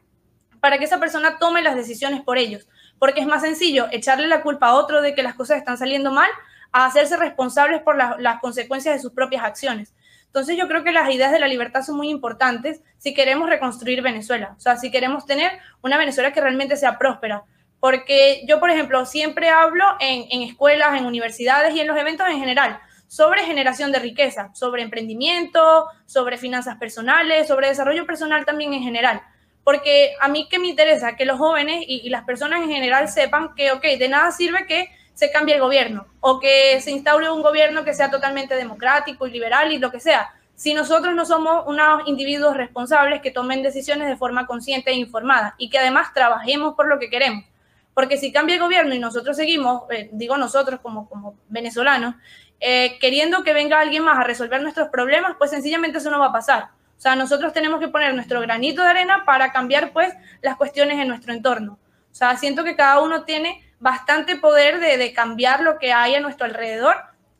para 0.60 0.78
que 0.78 0.84
esa 0.84 1.00
persona 1.00 1.38
tome 1.38 1.62
las 1.62 1.74
decisiones 1.74 2.22
por 2.22 2.38
ellos. 2.38 2.68
Porque 2.98 3.20
es 3.20 3.26
más 3.26 3.42
sencillo 3.42 3.88
echarle 3.90 4.28
la 4.28 4.42
culpa 4.42 4.68
a 4.68 4.74
otro 4.74 5.02
de 5.02 5.14
que 5.14 5.22
las 5.22 5.34
cosas 5.34 5.58
están 5.58 5.78
saliendo 5.78 6.12
mal 6.12 6.30
a 6.74 6.86
hacerse 6.86 7.16
responsables 7.16 7.82
por 7.82 7.96
las 7.96 8.40
consecuencias 8.40 8.96
de 8.96 9.00
sus 9.00 9.12
propias 9.12 9.44
acciones. 9.44 9.94
Entonces 10.26 10.56
yo 10.56 10.66
creo 10.66 10.82
que 10.82 10.90
las 10.90 11.08
ideas 11.08 11.30
de 11.30 11.38
la 11.38 11.46
libertad 11.46 11.82
son 11.82 11.96
muy 11.96 12.10
importantes 12.10 12.82
si 12.98 13.14
queremos 13.14 13.48
reconstruir 13.48 14.02
Venezuela, 14.02 14.56
o 14.58 14.60
sea, 14.60 14.76
si 14.76 14.90
queremos 14.90 15.24
tener 15.24 15.52
una 15.82 15.98
Venezuela 15.98 16.32
que 16.32 16.40
realmente 16.40 16.76
sea 16.76 16.98
próspera. 16.98 17.44
Porque 17.78 18.44
yo, 18.48 18.58
por 18.58 18.70
ejemplo, 18.70 19.06
siempre 19.06 19.50
hablo 19.50 19.84
en, 20.00 20.42
escuelas, 20.42 20.98
en 20.98 21.06
universidades 21.06 21.76
y 21.76 21.80
en 21.80 21.86
los 21.86 21.96
eventos 21.96 22.26
en 22.28 22.40
general 22.40 22.80
sobre 23.06 23.44
generación 23.44 23.92
de 23.92 24.00
riqueza, 24.00 24.50
sobre 24.52 24.82
emprendimiento, 24.82 25.86
sobre 26.06 26.38
finanzas 26.38 26.76
personales, 26.78 27.46
sobre 27.46 27.68
desarrollo 27.68 28.04
personal 28.04 28.44
también 28.44 28.74
en 28.74 28.82
general 28.82 29.22
porque 29.62 30.12
a 30.20 30.28
mí 30.28 30.46
que 30.50 30.58
me 30.58 30.68
interesa 30.68 31.16
que 31.16 31.24
los 31.24 31.38
jóvenes 31.38 31.84
y, 31.88 32.10
las 32.10 32.24
personas 32.24 32.60
en 32.60 32.68
general 32.68 33.08
sepan 33.08 33.54
que, 33.54 33.72
ok, 33.72 33.82
de 33.98 34.08
nada 34.10 34.30
sirve 34.30 34.66
que 34.66 34.90
se 35.14 35.30
cambie 35.30 35.54
el 35.54 35.60
gobierno 35.60 36.06
o 36.20 36.40
que 36.40 36.80
se 36.80 36.90
instaure 36.90 37.30
un 37.30 37.42
gobierno 37.42 37.84
que 37.84 37.94
sea 37.94 38.10
totalmente 38.10 38.54
democrático 38.56 39.26
y 39.26 39.30
liberal 39.30 39.72
y 39.72 39.78
lo 39.78 39.90
que 39.90 40.00
sea. 40.00 40.34
Si 40.56 40.74
nosotros 40.74 41.14
no 41.14 41.24
somos 41.24 41.64
unos 41.66 42.06
individuos 42.06 42.56
responsables 42.56 43.22
que 43.22 43.30
tomen 43.30 43.62
decisiones 43.62 44.08
de 44.08 44.16
forma 44.16 44.46
consciente 44.46 44.90
e 44.90 44.94
informada 44.94 45.54
y 45.58 45.70
que 45.70 45.78
además 45.78 46.12
trabajemos 46.14 46.74
por 46.74 46.86
lo 46.86 46.98
que 46.98 47.10
queremos. 47.10 47.44
Porque 47.92 48.16
si 48.16 48.32
cambia 48.32 48.56
el 48.56 48.60
gobierno 48.60 48.94
y 48.94 48.98
nosotros 48.98 49.36
seguimos, 49.36 49.84
eh, 49.90 50.08
digo 50.12 50.36
nosotros 50.36 50.80
como, 50.80 51.08
como 51.08 51.36
venezolanos, 51.48 52.16
eh, 52.60 52.98
queriendo 53.00 53.44
que 53.44 53.52
venga 53.52 53.80
alguien 53.80 54.02
más 54.02 54.18
a 54.18 54.24
resolver 54.24 54.62
nuestros 54.62 54.88
problemas, 54.88 55.36
pues 55.38 55.50
sencillamente 55.50 55.98
eso 55.98 56.10
no 56.10 56.18
va 56.18 56.26
a 56.26 56.32
pasar. 56.32 56.70
O 56.96 57.00
sea, 57.00 57.16
nosotros 57.16 57.52
tenemos 57.52 57.80
que 57.80 57.88
poner 57.88 58.14
nuestro 58.14 58.40
granito 58.40 58.82
de 58.82 58.88
arena 58.88 59.24
para 59.24 59.52
cambiar 59.52 59.92
pues 59.92 60.12
las 60.40 60.56
cuestiones 60.56 60.98
en 60.98 61.08
nuestro 61.08 61.32
entorno. 61.32 61.78
O 62.10 62.14
sea, 62.14 62.36
siento 62.36 62.64
que 62.64 62.76
cada 62.76 63.00
uno 63.00 63.24
tiene 63.24 63.62
bastante 63.84 64.36
poder 64.36 64.80
de, 64.80 65.12
cambiar 65.12 65.60
lo 65.60 65.78
que 65.78 65.92
hay 65.92 66.14
a 66.14 66.20
nuestro 66.20 66.46
alrededor 66.46 66.94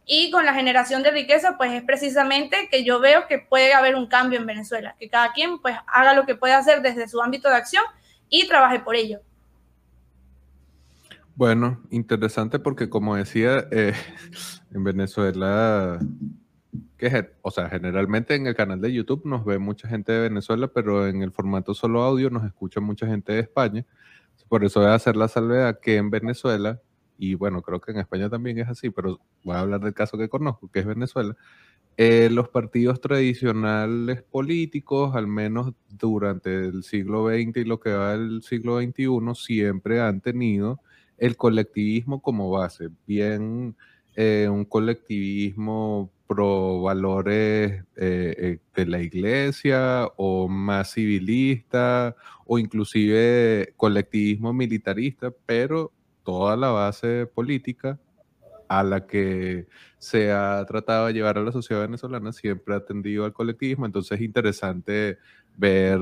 y 0.04 0.30
con 0.30 0.44
la 0.44 0.52
generación 0.52 1.02
de 1.02 1.10
riqueza, 1.10 1.56
pues 1.56 1.72
es 1.72 1.82
precisamente 1.82 2.68
que 2.70 2.84
yo 2.84 3.00
veo 3.00 3.26
que 3.26 3.38
puede 3.38 3.72
haber 3.72 3.94
un 3.94 4.08
cambio 4.08 4.38
en 4.38 4.44
Venezuela, 4.44 4.94
que 5.00 5.08
cada 5.08 5.32
quien 5.32 5.58
pues 5.58 5.74
haga 5.86 6.12
lo 6.12 6.26
que 6.26 6.34
puede 6.34 6.52
hacer 6.52 6.82
desde 6.82 7.08
su 7.08 7.22
ámbito 7.22 7.48
de 7.48 7.54
acción 7.54 7.82
y 8.28 8.46
trabaje 8.46 8.80
por 8.80 8.94
ello. 8.94 9.20
Bueno, 11.34 11.80
interesante 11.88 12.58
porque 12.58 12.90
como 12.90 13.16
decía, 13.16 13.66
eh, 13.70 13.94
en 14.74 14.84
Venezuela 14.84 15.98
que, 16.98 17.30
o 17.40 17.50
sea, 17.50 17.70
generalmente 17.70 18.34
en 18.34 18.48
el 18.48 18.54
canal 18.54 18.82
de 18.82 18.92
YouTube 18.92 19.24
nos 19.24 19.46
ve 19.46 19.58
mucha 19.58 19.88
gente 19.88 20.12
de 20.12 20.28
Venezuela, 20.28 20.68
pero 20.68 21.06
en 21.06 21.22
el 21.22 21.32
formato 21.32 21.72
solo 21.72 22.02
audio 22.02 22.28
nos 22.28 22.44
escucha 22.44 22.80
mucha 22.80 23.06
gente 23.06 23.32
de 23.32 23.40
España. 23.40 23.86
Por 24.48 24.64
eso 24.64 24.80
voy 24.80 24.90
a 24.90 24.94
hacer 24.94 25.16
la 25.16 25.28
salvedad 25.28 25.80
que 25.80 25.96
en 25.96 26.10
Venezuela, 26.10 26.80
y 27.18 27.34
bueno, 27.34 27.62
creo 27.62 27.80
que 27.80 27.92
en 27.92 27.98
España 27.98 28.28
también 28.28 28.58
es 28.58 28.68
así, 28.68 28.90
pero 28.90 29.20
voy 29.42 29.56
a 29.56 29.60
hablar 29.60 29.80
del 29.80 29.94
caso 29.94 30.18
que 30.18 30.28
conozco, 30.28 30.68
que 30.70 30.80
es 30.80 30.86
Venezuela. 30.86 31.36
Eh, 31.96 32.28
los 32.30 32.48
partidos 32.48 33.00
tradicionales 33.00 34.22
políticos, 34.22 35.14
al 35.14 35.28
menos 35.28 35.72
durante 35.88 36.66
el 36.66 36.82
siglo 36.82 37.28
XX 37.28 37.58
y 37.58 37.64
lo 37.64 37.78
que 37.78 37.92
va 37.92 38.12
del 38.16 38.42
siglo 38.42 38.80
XXI, 38.80 39.34
siempre 39.34 40.00
han 40.00 40.20
tenido 40.20 40.80
el 41.18 41.36
colectivismo 41.36 42.20
como 42.20 42.50
base, 42.50 42.88
bien 43.06 43.76
eh, 44.16 44.48
un 44.48 44.64
colectivismo 44.64 46.10
pro 46.26 46.82
valores 46.82 47.84
eh, 47.96 48.34
eh, 48.38 48.58
de 48.74 48.86
la 48.86 49.00
iglesia 49.00 50.08
o 50.16 50.48
más 50.48 50.94
civilista 50.94 52.16
o 52.46 52.58
inclusive 52.58 53.74
colectivismo 53.76 54.52
militarista, 54.52 55.32
pero 55.46 55.92
toda 56.24 56.56
la 56.56 56.68
base 56.68 57.26
política 57.26 57.98
a 58.68 58.82
la 58.82 59.06
que 59.06 59.66
se 59.98 60.32
ha 60.32 60.64
tratado 60.66 61.06
de 61.06 61.12
llevar 61.14 61.38
a 61.38 61.42
la 61.42 61.52
sociedad 61.52 61.82
venezolana 61.82 62.32
siempre 62.32 62.74
ha 62.74 62.78
atendido 62.78 63.24
al 63.24 63.32
colectivismo. 63.32 63.86
Entonces 63.86 64.18
es 64.18 64.24
interesante 64.24 65.18
ver 65.56 66.00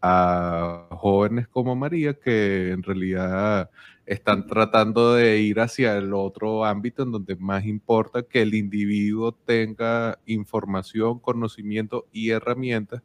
a 0.00 0.88
jóvenes 0.90 1.48
como 1.48 1.74
María 1.74 2.14
que 2.14 2.70
en 2.70 2.82
realidad 2.82 3.70
están 4.06 4.46
tratando 4.46 5.14
de 5.14 5.38
ir 5.40 5.60
hacia 5.60 5.96
el 5.96 6.12
otro 6.12 6.64
ámbito 6.64 7.02
en 7.02 7.12
donde 7.12 7.36
más 7.36 7.64
importa 7.64 8.22
que 8.22 8.42
el 8.42 8.54
individuo 8.54 9.32
tenga 9.32 10.18
información, 10.26 11.18
conocimiento 11.18 12.06
y 12.12 12.30
herramientas 12.30 13.02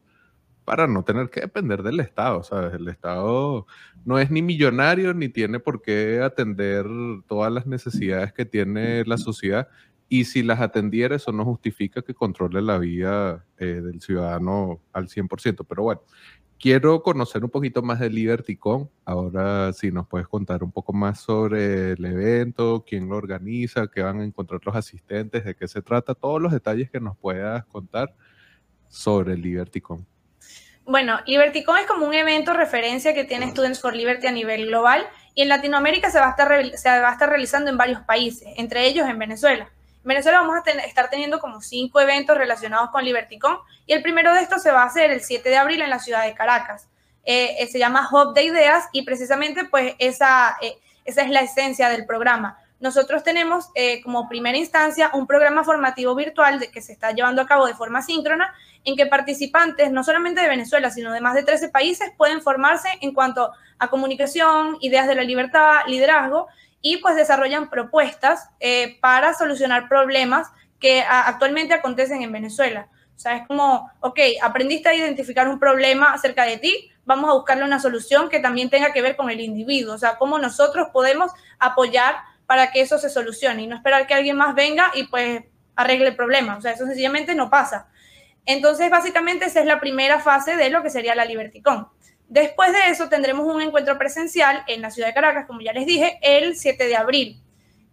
para 0.65 0.85
no 0.85 1.03
tener 1.03 1.29
que 1.29 1.39
depender 1.39 1.81
del 1.81 2.01
Estado, 2.01 2.43
¿sabes? 2.43 2.73
El 2.73 2.89
Estado 2.89 3.65
no 4.03 4.19
es 4.19 4.29
ni 4.29 4.41
millonario 4.41 5.13
ni 5.13 5.29
tiene 5.29 5.59
por 5.59 5.81
qué 5.81 6.19
atender 6.21 6.85
todas 7.25 7.53
las 7.53 7.65
necesidades 7.65 8.33
que 8.33 8.45
tiene 8.45 9.05
la 9.05 9.17
sociedad 9.17 9.69
y 10.09 10.25
si 10.25 10.43
las 10.43 10.59
atendiera 10.59 11.15
eso 11.15 11.31
no 11.31 11.45
justifica 11.45 12.01
que 12.01 12.13
controle 12.13 12.61
la 12.61 12.77
vida 12.77 13.45
eh, 13.57 13.81
del 13.81 14.01
ciudadano 14.01 14.81
al 14.93 15.07
100%, 15.07 15.65
pero 15.67 15.83
bueno, 15.83 16.01
quiero 16.59 17.01
conocer 17.03 17.43
un 17.43 17.49
poquito 17.49 17.81
más 17.81 17.99
de 17.99 18.09
LibertyCon. 18.09 18.89
Ahora 19.05 19.73
si 19.73 19.91
nos 19.91 20.07
puedes 20.07 20.27
contar 20.27 20.63
un 20.63 20.71
poco 20.71 20.93
más 20.93 21.19
sobre 21.19 21.91
el 21.91 22.05
evento, 22.05 22.83
quién 22.87 23.07
lo 23.09 23.17
organiza, 23.17 23.87
qué 23.87 24.01
van 24.01 24.19
a 24.21 24.23
encontrar 24.23 24.61
los 24.63 24.75
asistentes, 24.75 25.45
de 25.45 25.55
qué 25.55 25.67
se 25.67 25.81
trata, 25.81 26.15
todos 26.15 26.41
los 26.41 26.51
detalles 26.51 26.89
que 26.89 26.99
nos 26.99 27.17
puedas 27.17 27.65
contar 27.65 28.13
sobre 28.87 29.37
LibertyCon. 29.37 30.05
Bueno, 30.85 31.19
LibertyCon 31.25 31.79
es 31.79 31.85
como 31.85 32.07
un 32.07 32.13
evento 32.13 32.53
referencia 32.53 33.13
que 33.13 33.25
tiene 33.25 33.51
Students 33.51 33.81
for 33.81 33.93
Liberty 33.93 34.27
a 34.27 34.31
nivel 34.31 34.67
global 34.67 35.05
y 35.35 35.41
en 35.41 35.49
Latinoamérica 35.49 36.09
se 36.09 36.19
va 36.19 36.27
a 36.27 36.29
estar, 36.29 36.77
se 36.77 36.89
va 36.89 37.09
a 37.09 37.11
estar 37.11 37.29
realizando 37.29 37.69
en 37.69 37.77
varios 37.77 38.01
países, 38.01 38.47
entre 38.55 38.87
ellos 38.87 39.05
en 39.07 39.19
Venezuela. 39.19 39.69
En 40.07 40.15
Venezuela 40.15 40.39
vamos 40.39 40.55
a 40.55 40.71
estar 40.85 41.09
teniendo 41.09 41.37
como 41.37 41.59
cinco 41.59 41.99
eventos 41.99 42.37
relacionados 42.37 42.91
con 42.91 43.03
LibertyCon 43.03 43.57
y 43.85 43.91
el 43.91 44.01
primero 44.01 44.33
de 44.33 44.39
estos 44.39 44.63
se 44.63 44.71
va 44.71 44.83
a 44.83 44.85
hacer 44.85 45.11
el 45.11 45.19
7 45.19 45.49
de 45.49 45.57
abril 45.57 45.81
en 45.81 45.89
la 45.89 45.99
ciudad 45.99 46.23
de 46.23 46.33
Caracas. 46.33 46.87
Eh, 47.25 47.57
eh, 47.59 47.67
se 47.67 47.77
llama 47.77 48.07
Hub 48.09 48.33
de 48.33 48.45
Ideas 48.45 48.85
y 48.93 49.01
precisamente 49.01 49.65
pues 49.65 49.95
esa, 49.99 50.55
eh, 50.61 50.77
esa 51.03 51.23
es 51.23 51.29
la 51.29 51.41
esencia 51.41 51.89
del 51.89 52.05
programa. 52.05 52.57
Nosotros 52.79 53.21
tenemos 53.21 53.69
como 54.05 54.29
primera 54.29 54.57
instancia 54.57 55.11
un 55.13 55.27
programa 55.27 55.65
formativo 55.65 56.15
virtual 56.15 56.57
de, 56.59 56.71
que 56.71 56.81
se 56.81 56.93
está 56.93 57.11
llevando 57.11 57.41
a 57.41 57.45
cabo 57.45 57.65
de 57.65 57.73
forma 57.73 58.01
síncrona 58.01 58.53
en 58.85 58.95
que 58.95 59.07
participantes 59.07 59.91
no 59.91 60.05
solamente 60.05 60.39
de 60.39 60.47
Venezuela, 60.47 60.89
sino 60.89 61.11
de 61.11 61.19
más 61.19 61.35
de 61.35 61.43
13 61.43 61.67
países 61.67 62.13
pueden 62.15 62.41
formarse 62.41 62.87
en 63.01 63.13
cuanto 63.13 63.51
a 63.77 63.89
comunicación, 63.89 64.77
ideas 64.79 65.05
de 65.05 65.15
la 65.15 65.23
libertad, 65.23 65.81
liderazgo 65.85 66.47
y 66.89 66.97
pues 66.97 67.17
desarrollan 67.17 67.69
propuestas 67.69 68.49
eh, 68.61 68.97
para 69.01 69.33
solucionar 69.33 69.89
problemas 69.89 70.47
que 70.79 71.01
actualmente 71.01 71.73
acontecen 71.73 72.21
en 72.21 72.31
Venezuela. 72.31 72.87
O 73.13 73.19
sea, 73.19 73.35
es 73.35 73.47
como, 73.47 73.91
ok, 73.99 74.17
aprendiste 74.41 74.87
a 74.87 74.93
identificar 74.93 75.49
un 75.49 75.59
problema 75.59 76.13
acerca 76.13 76.45
de 76.45 76.57
ti, 76.57 76.89
vamos 77.03 77.29
a 77.29 77.33
buscarle 77.33 77.65
una 77.65 77.81
solución 77.81 78.29
que 78.29 78.39
también 78.39 78.69
tenga 78.69 78.93
que 78.93 79.01
ver 79.01 79.17
con 79.17 79.29
el 79.29 79.41
individuo, 79.41 79.95
o 79.95 79.97
sea, 79.97 80.17
cómo 80.17 80.39
nosotros 80.39 80.87
podemos 80.93 81.31
apoyar 81.59 82.15
para 82.45 82.71
que 82.71 82.79
eso 82.79 82.97
se 82.99 83.09
solucione 83.09 83.63
y 83.63 83.67
no 83.67 83.75
esperar 83.75 84.07
que 84.07 84.13
alguien 84.13 84.37
más 84.37 84.55
venga 84.55 84.89
y 84.93 85.07
pues 85.07 85.43
arregle 85.75 86.07
el 86.07 86.15
problema, 86.15 86.55
o 86.55 86.61
sea, 86.61 86.71
eso 86.71 86.85
sencillamente 86.85 87.35
no 87.35 87.49
pasa. 87.49 87.89
Entonces, 88.45 88.89
básicamente 88.89 89.45
esa 89.45 89.59
es 89.59 89.65
la 89.65 89.81
primera 89.81 90.21
fase 90.21 90.55
de 90.55 90.69
lo 90.69 90.83
que 90.83 90.89
sería 90.89 91.15
la 91.15 91.25
Liberticón. 91.25 91.89
Después 92.29 92.73
de 92.73 92.89
eso 92.89 93.07
tendremos 93.07 93.45
un 93.45 93.61
encuentro 93.61 93.97
presencial 93.97 94.63
en 94.67 94.81
la 94.81 94.91
ciudad 94.91 95.07
de 95.07 95.13
Caracas, 95.13 95.45
como 95.47 95.61
ya 95.61 95.71
les 95.71 95.85
dije, 95.85 96.19
el 96.21 96.57
7 96.57 96.85
de 96.85 96.95
abril. 96.95 97.41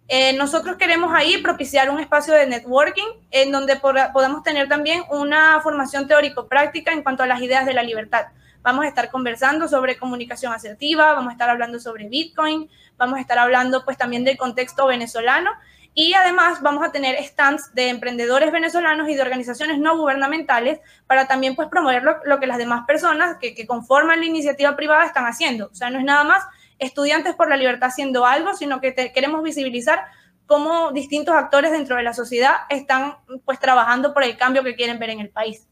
Eh, 0.09 0.35
nosotros 0.35 0.77
queremos 0.77 1.15
ahí 1.15 1.39
propiciar 1.39 1.89
un 1.89 1.99
espacio 1.99 2.35
de 2.35 2.47
networking 2.47 3.07
en 3.31 3.53
donde 3.53 3.77
podamos 3.77 4.43
tener 4.43 4.69
también 4.69 5.03
una 5.11 5.61
formación 5.63 6.07
teórico-práctica 6.07 6.93
en 6.93 7.03
cuanto 7.03 7.23
a 7.23 7.27
las 7.27 7.41
ideas 7.41 7.65
de 7.65 7.73
la 7.73 7.83
libertad. 7.83 8.27
Vamos 8.63 8.85
a 8.85 8.89
estar 8.89 9.11
conversando 9.11 9.69
sobre 9.69 9.97
comunicación 9.97 10.53
asertiva, 10.53 11.13
vamos 11.13 11.31
a 11.31 11.33
estar 11.33 11.49
hablando 11.49 11.79
sobre 11.79 12.09
Bitcoin, 12.09 12.69
vamos 12.97 13.19
a 13.19 13.21
estar 13.21 13.39
hablando 13.39 13.85
pues 13.85 13.97
también 13.97 14.25
del 14.25 14.37
contexto 14.37 14.87
venezolano 14.87 15.51
y 15.95 16.15
además 16.15 16.61
vamos 16.61 16.85
a 16.85 16.91
tener 16.91 17.23
stands 17.23 17.73
de 17.73 17.89
emprendedores 17.89 18.51
venezolanos 18.51 19.09
y 19.09 19.15
de 19.15 19.23
organizaciones 19.23 19.79
no 19.79 19.97
gubernamentales 19.97 20.81
para 21.07 21.29
también 21.29 21.55
pues 21.55 21.69
promover 21.69 22.03
lo, 22.03 22.41
que 22.41 22.47
las 22.47 22.59
demás 22.59 22.85
personas 22.85 23.37
que, 23.41 23.55
que 23.55 23.67
conforman 23.67 24.21
la 24.21 24.27
iniciativa 24.27 24.75
privada 24.75 25.07
están 25.07 25.27
haciendo. 25.27 25.69
O 25.71 25.75
sea, 25.75 25.91
no 25.91 25.99
es 25.99 26.05
nada 26.05 26.25
más 26.25 26.45
estudiantes 26.81 27.35
por 27.35 27.49
la 27.49 27.57
libertad 27.57 27.89
haciendo 27.89 28.27
algo, 28.27 28.55
sino 28.55 28.81
que 28.81 28.93
queremos 29.15 29.43
visibilizar 29.43 30.05
cómo 30.47 30.93
distintos 30.93 31.35
actores 31.35 31.71
dentro 31.71 31.97
de 31.97 32.03
la 32.03 32.13
sociedad 32.13 32.55
están 32.69 33.17
pues 33.45 33.61
trabajando 33.61 34.13
por 34.13 34.25
el 34.25 34.37
cambio 34.37 34.65
que 34.65 34.75
quieren 34.75 34.99
ver 34.99 35.11
en 35.11 35.21
el 35.21 35.31
país. 35.31 35.67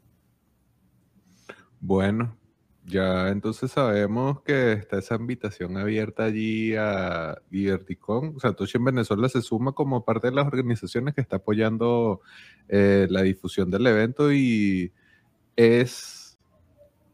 Bueno, 1.80 2.36
ya 2.84 3.28
entonces 3.28 3.70
sabemos 3.70 4.42
que 4.42 4.72
está 4.72 4.98
esa 4.98 5.14
invitación 5.14 5.76
abierta 5.76 6.24
allí 6.24 6.74
a 6.74 7.40
Diverticón. 7.50 8.38
Satoshi 8.40 8.78
en 8.78 8.84
Venezuela 8.84 9.28
se 9.28 9.42
suma 9.42 9.72
como 9.72 10.04
parte 10.04 10.28
de 10.28 10.34
las 10.34 10.46
organizaciones 10.46 11.14
que 11.14 11.20
está 11.20 11.36
apoyando 11.36 12.20
eh, 12.68 13.06
la 13.10 13.22
difusión 13.22 13.70
del 13.70 13.86
evento 13.86 14.32
y 14.32 14.92
es 15.56 16.38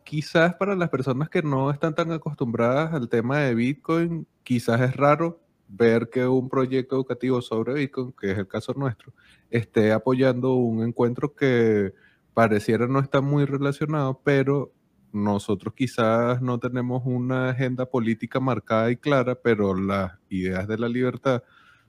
quizás 0.04 0.54
para 0.54 0.74
las 0.74 0.88
personas 0.88 1.28
que 1.28 1.42
no 1.42 1.70
están 1.70 1.94
tan 1.94 2.12
acostumbradas 2.12 2.94
al 2.94 3.10
tema 3.10 3.40
de 3.40 3.54
Bitcoin, 3.54 4.26
quizás 4.42 4.80
es 4.80 4.96
raro 4.96 5.42
ver 5.68 6.08
que 6.08 6.26
un 6.26 6.48
proyecto 6.48 6.96
educativo 6.96 7.42
sobre 7.42 7.74
Bitcoin, 7.74 8.12
que 8.18 8.32
es 8.32 8.38
el 8.38 8.48
caso 8.48 8.72
nuestro, 8.74 9.12
esté 9.50 9.92
apoyando 9.92 10.54
un 10.54 10.82
encuentro 10.82 11.34
que 11.34 11.92
pareciera 12.32 12.86
no 12.86 13.00
estar 13.00 13.20
muy 13.20 13.44
relacionado, 13.44 14.20
pero 14.24 14.72
nosotros 15.12 15.74
quizás 15.74 16.42
no 16.42 16.58
tenemos 16.58 17.02
una 17.04 17.50
agenda 17.50 17.86
política 17.86 18.40
marcada 18.40 18.90
y 18.90 18.96
clara, 18.96 19.34
pero 19.36 19.74
las 19.74 20.12
ideas 20.28 20.68
de 20.68 20.78
la 20.78 20.88
libertad 20.88 21.42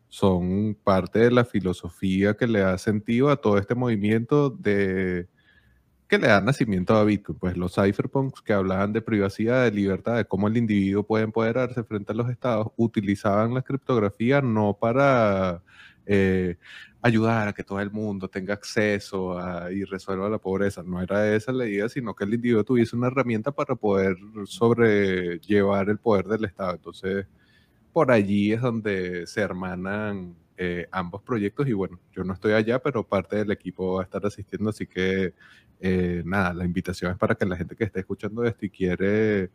son 0.08 0.76
parte 0.84 1.20
de 1.20 1.32
la 1.32 1.46
filosofía 1.46 2.36
que 2.36 2.48
le 2.48 2.60
da 2.60 2.78
sentido 2.78 3.30
a 3.30 3.38
todo 3.38 3.58
este 3.58 3.76
movimiento 3.76 4.50
de 4.50 5.28
que 6.08 6.18
le 6.18 6.28
dan 6.28 6.46
nacimiento 6.46 6.96
a 6.96 7.04
Bitcoin. 7.04 7.38
Pues 7.38 7.56
los 7.56 7.76
cypherpunks 7.76 8.42
que 8.42 8.54
hablaban 8.54 8.92
de 8.94 9.02
privacidad, 9.02 9.64
de 9.64 9.72
libertad, 9.72 10.18
de 10.18 10.26
cómo 10.26 10.48
el 10.48 10.58
individuo 10.58 11.04
puede 11.04 11.24
empoderarse 11.26 11.84
frente 11.84 12.12
a 12.12 12.16
los 12.16 12.30
estados, 12.30 12.68
utilizaban 12.78 13.54
la 13.54 13.62
criptografía 13.62 14.42
no 14.42 14.76
para 14.80 15.62
eh, 16.08 16.58
ayudar 17.02 17.48
a 17.48 17.54
que 17.54 17.64
todo 17.64 17.80
el 17.80 17.92
mundo 17.92 18.28
tenga 18.28 18.54
acceso 18.54 19.38
y 19.72 19.84
resuelva 19.86 20.30
la 20.30 20.38
pobreza. 20.38 20.84
No 20.84 21.02
era 21.02 21.34
esa 21.34 21.52
la 21.52 21.66
idea, 21.68 21.90
sino 21.90 22.14
que 22.16 22.26
el 22.26 22.34
individuo 22.34 22.64
tuviese 22.64 22.96
una 22.96 23.08
herramienta 23.08 23.52
para 23.52 23.76
poder 23.76 24.18
sobrellevar 24.46 25.90
el 25.90 25.98
poder 25.98 26.26
del 26.28 26.46
Estado. 26.46 26.74
Entonces, 26.76 27.26
por 27.94 28.12
allí 28.12 28.54
es 28.54 28.62
donde 28.62 29.26
se 29.28 29.42
hermanan 29.42 30.36
eh, 30.58 30.88
ambos 30.92 31.22
proyectos 31.22 31.68
y 31.70 31.74
bueno, 31.74 32.00
yo 32.14 32.24
no 32.26 32.34
estoy 32.34 32.52
allá, 32.54 32.80
pero 32.80 33.08
parte 33.08 33.38
del 33.38 33.52
equipo 33.52 33.96
va 33.96 34.02
a 34.02 34.04
estar 34.04 34.26
asistiendo, 34.26 34.70
así 34.70 34.86
que 34.86 35.34
eh, 35.80 36.22
nada, 36.26 36.54
la 36.54 36.66
invitación 36.66 37.12
es 37.14 37.18
para 37.18 37.36
que 37.36 37.46
la 37.46 37.56
gente 37.56 37.78
que 37.78 37.86
esté 37.86 38.02
escuchando 38.02 38.44
esto 38.44 38.66
y 38.66 38.70
quiere, 38.70 39.52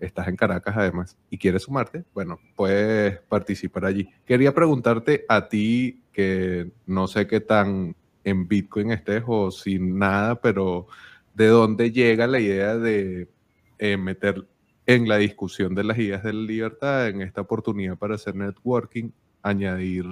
estás 0.00 0.28
en 0.28 0.36
Caracas 0.36 0.76
además, 0.76 1.16
y 1.30 1.38
quiere 1.38 1.58
sumarte, 1.58 2.04
bueno, 2.14 2.38
puedes 2.56 3.20
participar 3.20 3.84
allí. 3.86 4.08
Quería 4.24 4.54
preguntarte 4.54 5.24
a 5.28 5.48
ti, 5.48 6.02
que 6.12 6.70
no 6.86 7.06
sé 7.06 7.26
qué 7.26 7.40
tan 7.40 7.96
en 8.24 8.48
Bitcoin 8.48 8.90
estés 8.92 9.22
o 9.26 9.50
sin 9.50 9.98
nada, 9.98 10.40
pero 10.40 10.86
¿de 11.34 11.48
dónde 11.48 11.92
llega 11.92 12.26
la 12.26 12.40
idea 12.40 12.76
de 12.76 13.28
eh, 13.78 13.96
meter 13.96 14.46
en 14.86 15.08
la 15.08 15.16
discusión 15.16 15.74
de 15.74 15.84
las 15.84 15.98
ideas 15.98 16.22
de 16.22 16.32
la 16.32 16.42
libertad, 16.42 17.08
en 17.08 17.22
esta 17.22 17.42
oportunidad 17.42 17.96
para 17.96 18.16
hacer 18.16 18.34
networking, 18.34 19.10
añadir 19.42 20.04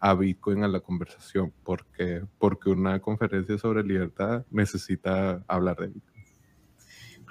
a 0.00 0.14
Bitcoin 0.14 0.64
a 0.64 0.68
la 0.68 0.80
conversación, 0.80 1.52
porque, 1.62 2.22
porque 2.38 2.70
una 2.70 3.00
conferencia 3.00 3.58
sobre 3.58 3.84
libertad 3.84 4.44
necesita 4.50 5.44
hablar 5.46 5.76
de 5.76 5.88
Bitcoin. 5.88 6.09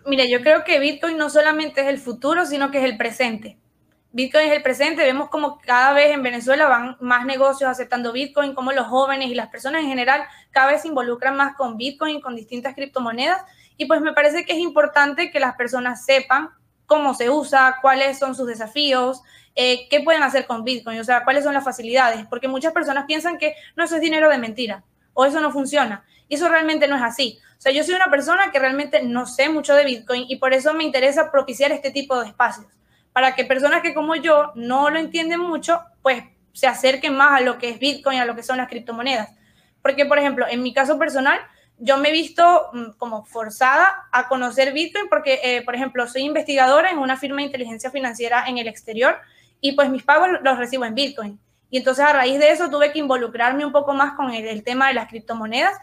Mira, 0.05 0.25
yo 0.25 0.41
creo 0.41 0.63
que 0.63 0.79
Bitcoin 0.79 1.17
no 1.17 1.29
solamente 1.29 1.81
es 1.81 1.87
el 1.87 1.99
futuro, 1.99 2.45
sino 2.45 2.71
que 2.71 2.79
es 2.79 2.85
el 2.85 2.97
presente. 2.97 3.57
Bitcoin 4.11 4.47
es 4.47 4.53
el 4.53 4.63
presente, 4.63 5.03
vemos 5.03 5.29
como 5.29 5.59
cada 5.59 5.93
vez 5.93 6.11
en 6.11 6.23
Venezuela 6.23 6.67
van 6.67 6.97
más 6.99 7.25
negocios 7.25 7.69
aceptando 7.69 8.11
Bitcoin, 8.11 8.55
como 8.55 8.71
los 8.71 8.87
jóvenes 8.87 9.29
y 9.29 9.35
las 9.35 9.49
personas 9.49 9.83
en 9.83 9.89
general 9.89 10.23
cada 10.49 10.71
vez 10.71 10.81
se 10.81 10.87
involucran 10.87 11.35
más 11.35 11.55
con 11.55 11.77
Bitcoin, 11.77 12.19
con 12.19 12.35
distintas 12.35 12.73
criptomonedas, 12.73 13.43
y 13.77 13.85
pues 13.85 14.01
me 14.01 14.13
parece 14.13 14.45
que 14.45 14.53
es 14.53 14.59
importante 14.59 15.29
que 15.29 15.39
las 15.39 15.55
personas 15.55 16.05
sepan 16.05 16.49
cómo 16.87 17.13
se 17.13 17.29
usa, 17.29 17.77
cuáles 17.81 18.17
son 18.17 18.33
sus 18.33 18.47
desafíos, 18.47 19.21
eh, 19.55 19.87
qué 19.89 20.01
pueden 20.01 20.23
hacer 20.23 20.47
con 20.47 20.63
Bitcoin, 20.63 20.99
o 20.99 21.03
sea, 21.03 21.23
cuáles 21.23 21.43
son 21.43 21.53
las 21.53 21.63
facilidades, 21.63 22.25
porque 22.27 22.47
muchas 22.47 22.73
personas 22.73 23.05
piensan 23.05 23.37
que 23.37 23.53
no, 23.75 23.83
eso 23.83 23.95
es 23.95 24.01
dinero 24.01 24.27
de 24.29 24.39
mentira 24.39 24.83
o 25.13 25.25
eso 25.25 25.39
no 25.39 25.51
funciona. 25.51 26.03
Y 26.29 26.35
eso 26.35 26.47
realmente 26.47 26.87
no 26.87 26.95
es 26.95 27.01
así. 27.01 27.39
O 27.57 27.61
sea, 27.61 27.73
yo 27.73 27.83
soy 27.83 27.95
una 27.95 28.09
persona 28.09 28.51
que 28.51 28.59
realmente 28.59 29.03
no 29.03 29.25
sé 29.25 29.49
mucho 29.49 29.75
de 29.75 29.83
Bitcoin 29.83 30.25
y 30.29 30.37
por 30.37 30.53
eso 30.53 30.73
me 30.73 30.85
interesa 30.85 31.31
propiciar 31.31 31.73
este 31.73 31.91
tipo 31.91 32.17
de 32.21 32.27
espacios, 32.27 32.67
para 33.11 33.35
que 33.35 33.43
personas 33.43 33.81
que 33.81 33.93
como 33.93 34.15
yo 34.15 34.53
no 34.55 34.89
lo 34.89 34.99
entienden 34.99 35.41
mucho, 35.41 35.81
pues 36.01 36.23
se 36.53 36.67
acerquen 36.67 37.17
más 37.17 37.41
a 37.41 37.43
lo 37.43 37.57
que 37.57 37.69
es 37.69 37.79
Bitcoin, 37.79 38.19
a 38.19 38.25
lo 38.25 38.35
que 38.35 38.43
son 38.43 38.57
las 38.57 38.69
criptomonedas. 38.69 39.29
Porque, 39.81 40.05
por 40.05 40.19
ejemplo, 40.19 40.45
en 40.49 40.63
mi 40.63 40.73
caso 40.73 40.97
personal, 40.97 41.39
yo 41.79 41.97
me 41.97 42.09
he 42.09 42.11
visto 42.11 42.69
mm, 42.73 42.91
como 42.97 43.25
forzada 43.25 44.07
a 44.11 44.27
conocer 44.27 44.73
Bitcoin 44.73 45.07
porque, 45.09 45.39
eh, 45.43 45.61
por 45.63 45.75
ejemplo, 45.75 46.07
soy 46.07 46.23
investigadora 46.23 46.91
en 46.91 46.99
una 46.99 47.17
firma 47.17 47.37
de 47.37 47.43
inteligencia 47.43 47.89
financiera 47.89 48.45
en 48.47 48.57
el 48.57 48.67
exterior 48.67 49.17
y 49.61 49.73
pues 49.73 49.89
mis 49.89 50.03
pagos 50.03 50.29
los 50.41 50.57
recibo 50.57 50.85
en 50.85 50.95
Bitcoin. 50.95 51.39
Y 51.69 51.77
entonces 51.77 52.03
a 52.03 52.13
raíz 52.13 52.39
de 52.39 52.51
eso 52.51 52.69
tuve 52.69 52.91
que 52.91 52.99
involucrarme 52.99 53.65
un 53.65 53.71
poco 53.71 53.93
más 53.93 54.13
con 54.13 54.33
el, 54.33 54.63
tema 54.63 54.87
de 54.87 54.95
las 54.95 55.07
criptomonedas 55.07 55.73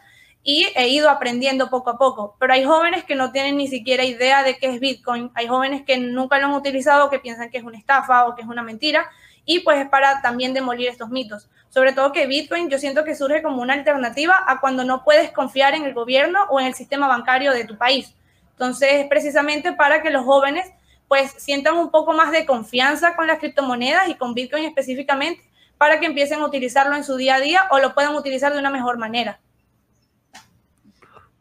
y 0.48 0.68
he 0.76 0.86
ido 0.86 1.10
aprendiendo 1.10 1.68
poco 1.70 1.90
a 1.90 1.98
poco. 1.98 2.36
Pero 2.38 2.52
hay 2.52 2.64
jóvenes 2.64 3.02
que 3.02 3.16
no 3.16 3.32
tienen 3.32 3.56
ni 3.56 3.66
siquiera 3.66 4.04
idea 4.04 4.44
de 4.44 4.56
qué 4.56 4.68
es 4.68 4.78
Bitcoin, 4.78 5.32
hay 5.34 5.48
jóvenes 5.48 5.82
que 5.84 5.98
nunca 5.98 6.38
lo 6.38 6.46
han 6.46 6.52
utilizado, 6.52 7.10
que 7.10 7.18
piensan 7.18 7.50
que 7.50 7.58
es 7.58 7.64
una 7.64 7.76
estafa 7.76 8.26
o 8.26 8.36
que 8.36 8.42
es 8.42 8.48
una 8.48 8.62
mentira 8.62 9.10
y 9.44 9.60
pues 9.60 9.78
es 9.80 9.88
para 9.88 10.22
también 10.22 10.54
demolir 10.54 10.88
estos 10.88 11.10
mitos. 11.10 11.48
Sobre 11.68 11.92
todo 11.92 12.12
que 12.12 12.28
Bitcoin 12.28 12.70
yo 12.70 12.78
siento 12.78 13.02
que 13.02 13.16
surge 13.16 13.42
como 13.42 13.60
una 13.60 13.74
alternativa 13.74 14.36
a 14.46 14.60
cuando 14.60 14.84
no 14.84 15.02
puedes 15.02 15.32
confiar 15.32 15.74
en 15.74 15.82
el 15.82 15.94
gobierno 15.94 16.44
o 16.48 16.60
en 16.60 16.66
el 16.66 16.74
sistema 16.74 17.08
bancario 17.08 17.50
de 17.50 17.64
tu 17.64 17.76
país. 17.76 18.14
Entonces, 18.52 19.04
precisamente 19.08 19.72
para 19.72 20.00
que 20.00 20.10
los 20.10 20.24
jóvenes 20.24 20.70
pues 21.08 21.34
sientan 21.38 21.76
un 21.76 21.90
poco 21.90 22.12
más 22.12 22.30
de 22.30 22.46
confianza 22.46 23.16
con 23.16 23.26
las 23.26 23.40
criptomonedas 23.40 24.08
y 24.08 24.14
con 24.14 24.32
Bitcoin 24.32 24.64
específicamente 24.64 25.42
para 25.76 25.98
que 25.98 26.06
empiecen 26.06 26.38
a 26.38 26.46
utilizarlo 26.46 26.94
en 26.94 27.02
su 27.02 27.16
día 27.16 27.34
a 27.34 27.40
día 27.40 27.62
o 27.72 27.80
lo 27.80 27.94
puedan 27.94 28.14
utilizar 28.14 28.52
de 28.52 28.60
una 28.60 28.70
mejor 28.70 28.96
manera. 28.96 29.40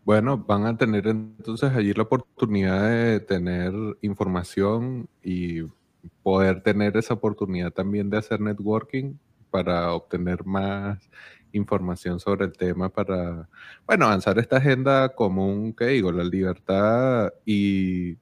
Bueno, 0.05 0.37
van 0.37 0.67
a 0.67 0.77
tener 0.77 1.07
entonces 1.07 1.71
allí 1.73 1.91
la 1.93 2.03
oportunidad 2.03 2.87
de 2.89 3.19
tener 3.21 3.73
información 4.01 5.09
y 5.23 5.63
poder 6.21 6.61
tener 6.61 6.95
esa 6.95 7.15
oportunidad 7.15 7.71
también 7.71 8.11
de 8.11 8.17
hacer 8.19 8.39
networking 8.39 9.15
para 9.49 9.93
obtener 9.93 10.45
más 10.45 11.09
información 11.53 12.19
sobre 12.19 12.45
el 12.45 12.53
tema 12.53 12.89
para, 12.89 13.49
bueno, 13.87 14.05
avanzar 14.05 14.37
esta 14.37 14.57
agenda 14.57 15.09
común 15.09 15.73
que 15.73 15.85
digo, 15.87 16.11
la 16.11 16.23
libertad 16.23 17.33
y 17.43 18.17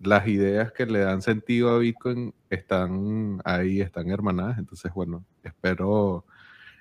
las 0.00 0.26
ideas 0.28 0.72
que 0.72 0.86
le 0.86 1.00
dan 1.00 1.20
sentido 1.20 1.68
a 1.70 1.78
Bitcoin 1.78 2.32
están 2.48 3.40
ahí, 3.44 3.82
están 3.82 4.10
hermanadas. 4.10 4.58
Entonces, 4.58 4.90
bueno, 4.94 5.22
espero, 5.42 6.24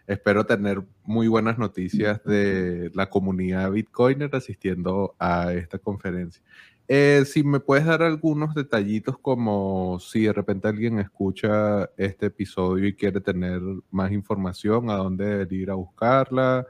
espero 0.08 0.46
tener 0.46 0.84
muy 1.04 1.28
buenas 1.28 1.58
noticias 1.58 2.24
de 2.24 2.92
la 2.94 3.10
comunidad 3.10 3.72
Bitcoiner 3.72 4.36
asistiendo 4.36 5.16
a 5.20 5.54
esta 5.54 5.80
conferencia. 5.80 6.44
Eh, 6.88 7.24
si 7.26 7.44
me 7.44 7.60
puedes 7.60 7.86
dar 7.86 8.04
algunos 8.04 8.54
detallitos 8.54 9.18
como 9.18 10.00
si 10.00 10.26
de 10.26 10.34
repente 10.34 10.68
alguien 10.68 11.00
escucha 11.00 11.90
este 11.98 12.28
episodio 12.28 12.88
y 12.88 12.94
quiere 12.94 13.22
tener 13.22 13.60
más 13.90 14.12
información, 14.12 14.92
a 14.92 14.98
dónde 14.98 15.48
ir 15.50 15.72
a 15.72 15.76
buscarla, 15.76 16.68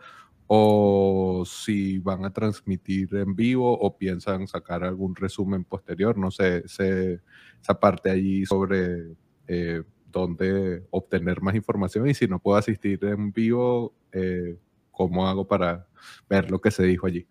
o 0.47 1.43
si 1.45 1.99
van 1.99 2.23
a 2.23 2.31
transmitir 2.31 3.13
en 3.15 3.35
vivo 3.35 3.77
o 3.77 3.97
piensan 3.97 4.47
sacar 4.47 4.83
algún 4.83 5.15
resumen 5.15 5.65
posterior, 5.65 6.17
no 6.17 6.31
sé, 6.31 6.63
esa 6.65 7.79
parte 7.79 8.09
allí 8.09 8.45
sobre 8.45 9.15
eh, 9.47 9.83
dónde 10.19 10.83
obtener 10.91 11.41
más 11.41 11.55
información 11.55 12.07
y 12.07 12.13
si 12.13 12.27
no 12.27 12.39
puedo 12.39 12.57
asistir 12.57 13.03
en 13.03 13.31
vivo, 13.31 13.93
eh, 14.11 14.57
¿cómo 14.91 15.27
hago 15.27 15.47
para 15.47 15.87
ver 16.29 16.49
lo 16.49 16.61
que 16.61 16.71
se 16.71 16.83
dijo 16.83 17.07
allí? 17.07 17.27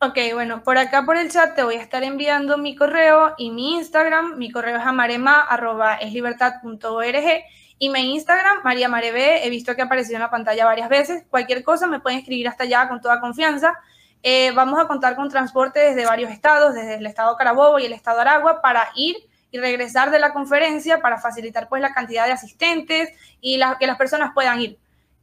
Ok, 0.00 0.18
bueno, 0.34 0.62
por 0.62 0.76
acá 0.76 1.06
por 1.06 1.16
el 1.16 1.30
chat 1.30 1.54
te 1.54 1.62
voy 1.62 1.76
a 1.76 1.82
estar 1.82 2.04
enviando 2.04 2.58
mi 2.58 2.76
correo 2.76 3.34
y 3.38 3.50
mi 3.50 3.76
Instagram. 3.76 4.36
Mi 4.36 4.50
correo 4.50 4.76
es 4.76 4.84
amarema.eslibertad.org 4.84 7.44
y 7.78 7.88
mi 7.88 8.14
Instagram, 8.14 8.58
María 8.64 8.88
Marebe, 8.88 9.46
he 9.46 9.50
visto 9.50 9.74
que 9.74 9.82
ha 9.82 9.86
aparecido 9.86 10.16
en 10.16 10.22
la 10.22 10.30
pantalla 10.30 10.66
varias 10.66 10.88
veces. 10.88 11.24
Cualquier 11.30 11.62
cosa 11.62 11.86
me 11.86 12.00
pueden 12.00 12.18
escribir 12.18 12.48
hasta 12.48 12.64
allá 12.64 12.88
con 12.88 13.00
toda 13.00 13.20
confianza. 13.20 13.74
Eh, 14.22 14.52
vamos 14.54 14.78
a 14.78 14.86
contar 14.86 15.14
con 15.14 15.28
transporte 15.28 15.80
desde 15.80 16.04
varios 16.04 16.30
estados, 16.30 16.74
desde 16.74 16.96
el 16.96 17.06
estado 17.06 17.36
Carabobo 17.36 17.78
y 17.78 17.86
el 17.86 17.92
estado 17.92 18.20
Aragua, 18.20 18.60
para 18.60 18.88
ir 18.96 19.16
y 19.56 19.60
regresar 19.60 20.10
de 20.10 20.18
la 20.18 20.32
conferencia 20.32 21.00
para 21.00 21.18
facilitar 21.18 21.68
pues 21.68 21.82
la 21.82 21.92
cantidad 21.92 22.26
de 22.26 22.32
asistentes 22.32 23.10
y 23.40 23.60
que 23.80 23.86
las 23.86 23.96
personas 23.96 24.32
puedan 24.34 24.60
ir, 24.60 24.78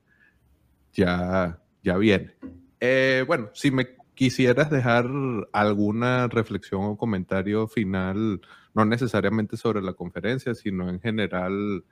ya, 0.93 1.61
ya 1.83 1.97
viene. 1.97 2.35
Eh, 2.81 3.25
bueno, 3.27 3.51
si 3.53 3.71
me 3.71 3.97
quisieras 4.15 4.71
dejar 4.71 5.07
alguna 5.53 6.29
reflexión 6.29 6.83
o 6.85 6.97
comentario 6.97 7.67
final, 7.69 8.41
no 8.75 8.85
necesariamente 8.85 9.57
sobre 9.57 9.83
la 9.83 9.95
conferencia, 9.95 10.55
sino 10.55 10.89
en 10.89 11.01
general 11.01 11.85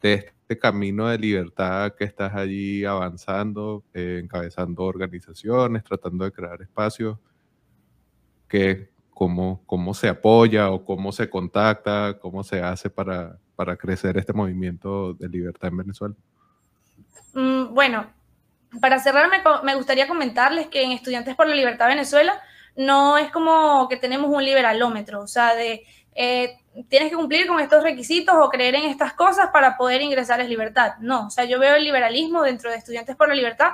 de 0.00 0.14
este 0.14 0.58
camino 0.58 1.08
de 1.08 1.18
libertad 1.18 1.94
que 1.94 2.04
estás 2.04 2.34
allí 2.34 2.84
avanzando, 2.84 3.84
eh, 3.94 4.20
encabezando 4.22 4.82
organizaciones, 4.82 5.82
tratando 5.84 6.24
de 6.24 6.32
crear 6.32 6.60
espacios, 6.62 7.18
que, 8.48 8.90
cómo, 9.10 9.62
cómo 9.66 9.94
se 9.94 10.08
apoya 10.08 10.70
o 10.70 10.84
cómo 10.84 11.12
se 11.12 11.30
contacta, 11.30 12.18
cómo 12.20 12.44
se 12.44 12.60
hace 12.62 12.90
para, 12.90 13.38
para 13.56 13.76
crecer 13.76 14.16
este 14.18 14.32
movimiento 14.32 15.14
de 15.14 15.28
libertad 15.28 15.68
en 15.68 15.76
Venezuela. 15.78 16.14
Mm, 17.34 17.74
bueno, 17.74 18.06
para 18.80 18.98
cerrar 18.98 19.28
me, 19.28 19.42
me 19.62 19.74
gustaría 19.74 20.08
comentarles 20.08 20.68
que 20.68 20.82
en 20.82 20.92
Estudiantes 20.92 21.34
por 21.34 21.46
la 21.46 21.54
Libertad 21.54 21.88
Venezuela 21.88 22.40
no 22.76 23.18
es 23.18 23.30
como 23.30 23.88
que 23.88 23.96
tenemos 23.96 24.30
un 24.30 24.44
liberalómetro, 24.44 25.22
o 25.22 25.26
sea, 25.26 25.54
de 25.54 25.84
eh, 26.14 26.58
tienes 26.88 27.10
que 27.10 27.16
cumplir 27.16 27.46
con 27.46 27.60
estos 27.60 27.82
requisitos 27.82 28.34
o 28.38 28.48
creer 28.48 28.76
en 28.76 28.84
estas 28.84 29.14
cosas 29.14 29.50
para 29.52 29.76
poder 29.76 30.02
ingresar 30.02 30.40
a 30.40 30.44
libertad. 30.44 30.94
No, 31.00 31.26
o 31.26 31.30
sea, 31.30 31.44
yo 31.44 31.58
veo 31.58 31.76
el 31.76 31.84
liberalismo 31.84 32.42
dentro 32.42 32.70
de 32.70 32.76
Estudiantes 32.76 33.16
por 33.16 33.28
la 33.28 33.34
Libertad 33.34 33.72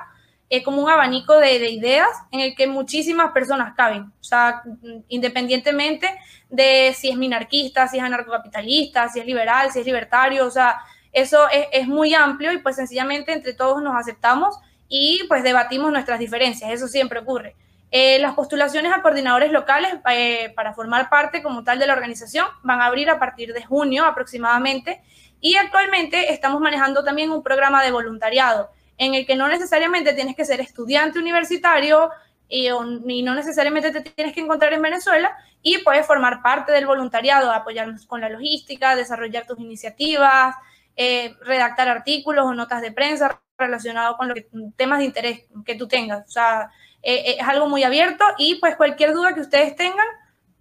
eh, 0.51 0.63
como 0.63 0.83
un 0.83 0.91
abanico 0.91 1.39
de, 1.39 1.71
ideas 1.71 2.09
en 2.31 2.41
el 2.41 2.55
que 2.55 2.67
muchísimas 2.67 3.33
personas 3.33 3.75
caben. 3.75 4.13
O 4.21 4.25
sea, 4.25 4.63
independientemente 5.09 6.09
de 6.51 6.95
si 6.95 7.09
es 7.09 7.17
minarquista, 7.17 7.89
si 7.89 7.97
es 7.97 8.03
anarcocapitalista, 8.03 9.09
si 9.09 9.21
es 9.21 9.27
liberal, 9.27 9.73
si 9.73 9.81
es 9.81 9.87
libertario, 9.87 10.47
o 10.47 10.51
sea, 10.51 10.81
eso 11.13 11.49
es, 11.49 11.67
es 11.73 11.89
muy 11.89 12.15
amplio 12.15 12.53
y 12.53 12.59
pues 12.59 12.77
sencillamente 12.77 13.33
entre 13.33 13.55
todos 13.55 13.83
nos 13.83 13.97
aceptamos 13.97 14.59
y 14.89 15.23
pues 15.29 15.43
debatimos 15.43 15.91
nuestras 15.91 16.19
diferencias. 16.19 16.71
Eso 16.71 16.89
siempre 16.89 17.21
ocurre. 17.21 17.57
Eh, 17.93 18.21
las 18.21 18.35
postulaciones 18.35 18.93
a 18.93 19.03
coordinadores 19.03 19.51
locales 19.51 19.95
eh, 20.13 20.53
para 20.55 20.75
formar 20.75 21.11
parte 21.11 21.43
como 21.43 21.65
tal 21.65 21.81
de 21.81 21.89
la 21.89 21.95
organización 21.95 22.47
van 22.63 22.81
a 22.81 22.87
abrir 22.87 23.11
a 23.11 23.19
partir 23.19 23.53
de 23.53 23.65
junio 23.65 24.05
aproximadamente 24.05 25.03
y 25.41 25.57
actualmente 25.57 26.33
estamos 26.33 26.61
manejando 26.61 27.03
también 27.03 27.33
un 27.33 27.43
programa 27.43 27.83
de 27.83 27.91
voluntariado 27.91 28.71
en 29.01 29.15
el 29.15 29.27
que 29.27 29.35
no 29.35 29.49
necesariamente 29.49 30.13
tienes 30.13 30.37
que 30.37 30.45
ser 30.45 30.61
estudiante 30.61 31.19
universitario 31.19 32.11
y, 32.51 32.69
no 32.69 33.35
necesariamente 33.35 33.93
te 33.93 34.03
tienes 34.03 34.35
que 34.35 34.43
encontrar 34.43 34.75
en 34.75 34.83
Venezuela 34.83 35.35
y 35.63 35.79
puedes 35.79 36.07
formar 36.07 36.43
parte 36.43 36.71
del 36.71 36.85
voluntariado, 36.85 37.51
apoyarnos 37.51 38.05
con 38.05 38.21
la 38.21 38.29
logística, 38.29 38.95
desarrollar 38.95 39.47
tus 39.47 39.59
iniciativas, 39.59 40.55
eh, 40.97 41.35
redactar 41.41 41.89
artículos 41.89 42.45
o 42.45 42.53
notas 42.53 42.83
de 42.83 42.93
prensa 42.93 43.41
relacionados 43.57 44.19
con 44.19 44.29
los 44.29 44.39
temas 44.77 44.99
de 44.99 45.07
interés 45.07 45.45
que 45.65 45.77
tú 45.77 45.89
tengas. 45.89 46.29
O 46.29 46.31
sea, 46.31 46.71
eh, 47.03 47.15
eh, 47.15 47.37
es 47.41 47.49
algo 47.49 47.71
muy 47.71 47.83
abierto 47.85 48.23
y 48.37 48.57
pues 48.57 48.77
cualquier 48.77 49.15
duda 49.15 49.35
que 49.35 49.41
ustedes 49.41 49.77
tengan, 49.77 50.07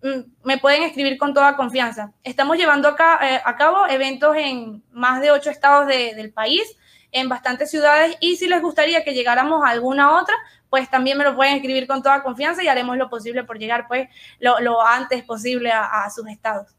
mm, 0.02 0.48
me 0.48 0.60
pueden 0.60 0.84
escribir 0.84 1.18
con 1.18 1.34
toda 1.34 1.58
confianza. 1.58 2.14
Estamos 2.24 2.56
llevando 2.56 2.88
acá, 2.88 3.20
eh, 3.22 3.42
a 3.44 3.58
cabo 3.58 3.86
eventos 3.90 4.34
en 4.38 4.82
más 4.92 5.20
de 5.20 5.32
ocho 5.32 5.50
estados 5.50 5.88
del 5.88 6.32
país, 6.32 6.64
en 7.12 7.30
bastantes 7.30 7.72
ciudades 7.72 8.16
y 8.20 8.36
si 8.38 8.48
les 8.48 8.62
gustaría 8.62 9.04
que 9.04 9.14
llegáramos 9.14 9.64
a 9.64 9.70
alguna 9.70 10.20
otra, 10.20 10.36
pues 10.70 10.90
también 10.90 11.18
me 11.18 11.24
lo 11.24 11.36
pueden 11.36 11.56
escribir 11.56 11.88
con 11.88 12.04
toda 12.04 12.24
confianza 12.24 12.64
y 12.64 12.68
haremos 12.68 12.98
lo 12.98 13.10
posible 13.10 13.44
por 13.44 13.58
llegar 13.58 13.86
pues 13.88 14.08
lo, 14.40 14.86
antes 14.86 15.24
posible 15.24 15.72
a, 15.72 16.08
sus 16.10 16.28
estados. 16.28 16.76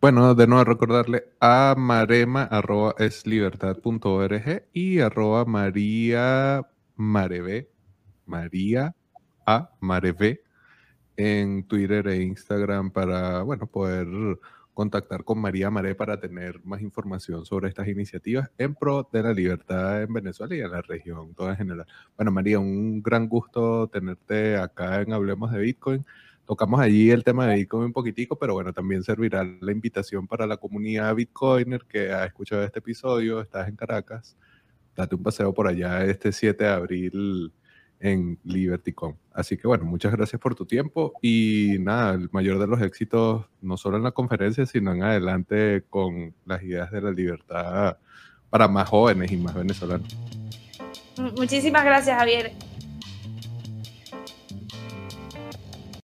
Bueno, 0.00 0.34
de 0.34 0.46
nuevo 0.46 0.64
recordarle 0.64 1.24
a 1.40 1.74
marema.eslibertad.org 1.76 4.64
y 4.72 5.00
arroba 5.00 5.44
maría 5.44 6.62
María 6.96 7.66
A. 9.46 9.70
Mareve 9.80 10.42
en 11.16 11.66
Twitter 11.66 12.06
e 12.08 12.22
Instagram 12.22 12.90
para, 12.90 13.42
bueno, 13.42 13.66
poder 13.66 14.06
contactar 14.74 15.24
con 15.24 15.38
María 15.38 15.70
Maré 15.70 15.94
para 15.94 16.18
tener 16.18 16.60
más 16.64 16.80
información 16.80 17.44
sobre 17.44 17.68
estas 17.68 17.88
iniciativas 17.88 18.50
en 18.58 18.74
pro 18.74 19.08
de 19.12 19.22
la 19.22 19.32
libertad 19.32 20.02
en 20.02 20.12
Venezuela 20.12 20.54
y 20.54 20.60
en 20.60 20.70
la 20.70 20.82
región 20.82 21.34
toda 21.34 21.50
en 21.50 21.56
general. 21.56 21.86
Bueno, 22.16 22.30
María, 22.32 22.58
un 22.58 23.02
gran 23.02 23.28
gusto 23.28 23.88
tenerte 23.88 24.56
acá 24.56 25.02
en 25.02 25.12
Hablemos 25.12 25.52
de 25.52 25.60
Bitcoin. 25.60 26.04
Tocamos 26.46 26.80
allí 26.80 27.10
el 27.10 27.22
tema 27.22 27.46
de 27.46 27.56
Bitcoin 27.56 27.84
un 27.84 27.92
poquitico, 27.92 28.36
pero 28.36 28.54
bueno, 28.54 28.72
también 28.72 29.02
servirá 29.02 29.44
la 29.60 29.72
invitación 29.72 30.26
para 30.26 30.46
la 30.46 30.56
comunidad 30.56 31.14
Bitcoiner 31.14 31.84
que 31.88 32.12
ha 32.12 32.24
escuchado 32.24 32.64
este 32.64 32.80
episodio, 32.80 33.40
estás 33.40 33.68
en 33.68 33.76
Caracas, 33.76 34.36
date 34.96 35.14
un 35.14 35.22
paseo 35.22 35.52
por 35.54 35.68
allá 35.68 36.04
este 36.04 36.32
7 36.32 36.64
de 36.64 36.70
abril 36.70 37.52
en 38.02 38.38
LibertyCon. 38.44 39.16
Así 39.32 39.56
que 39.56 39.66
bueno, 39.66 39.84
muchas 39.84 40.12
gracias 40.12 40.40
por 40.40 40.54
tu 40.54 40.66
tiempo 40.66 41.12
y 41.22 41.76
nada, 41.78 42.14
el 42.14 42.28
mayor 42.32 42.58
de 42.58 42.66
los 42.66 42.82
éxitos, 42.82 43.46
no 43.62 43.76
solo 43.76 43.96
en 43.96 44.02
la 44.02 44.10
conferencia, 44.10 44.66
sino 44.66 44.92
en 44.92 45.02
adelante 45.02 45.84
con 45.88 46.34
las 46.44 46.62
ideas 46.62 46.90
de 46.90 47.00
la 47.00 47.12
libertad 47.12 47.96
para 48.50 48.68
más 48.68 48.88
jóvenes 48.88 49.30
y 49.30 49.36
más 49.36 49.54
venezolanos. 49.54 50.14
Muchísimas 51.36 51.84
gracias, 51.84 52.18
Javier. 52.18 52.52